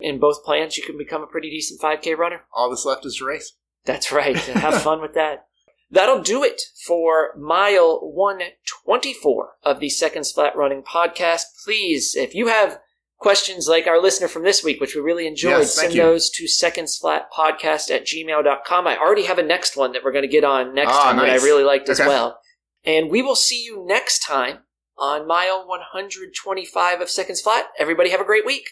[0.01, 2.43] In both plans, you can become a pretty decent 5K runner.
[2.53, 3.53] All that's left is to race.
[3.85, 4.37] That's right.
[4.39, 5.47] Have fun with that.
[5.91, 11.43] That'll do it for mile 124 of the Seconds Flat Running podcast.
[11.65, 12.79] Please, if you have
[13.19, 16.03] questions like our listener from this week, which we really enjoyed, Yes, send you.
[16.03, 18.87] those to secondsflatpodcast at gmail.com.
[18.87, 21.17] I already have a next one that we're going to get on next Ah, time
[21.17, 21.29] that.
[21.29, 22.39] I really liked as well.
[22.85, 24.61] And we will see you next time
[24.97, 27.67] on mile 125 of Seconds Flat.
[27.79, 28.71] Everybody have a great week.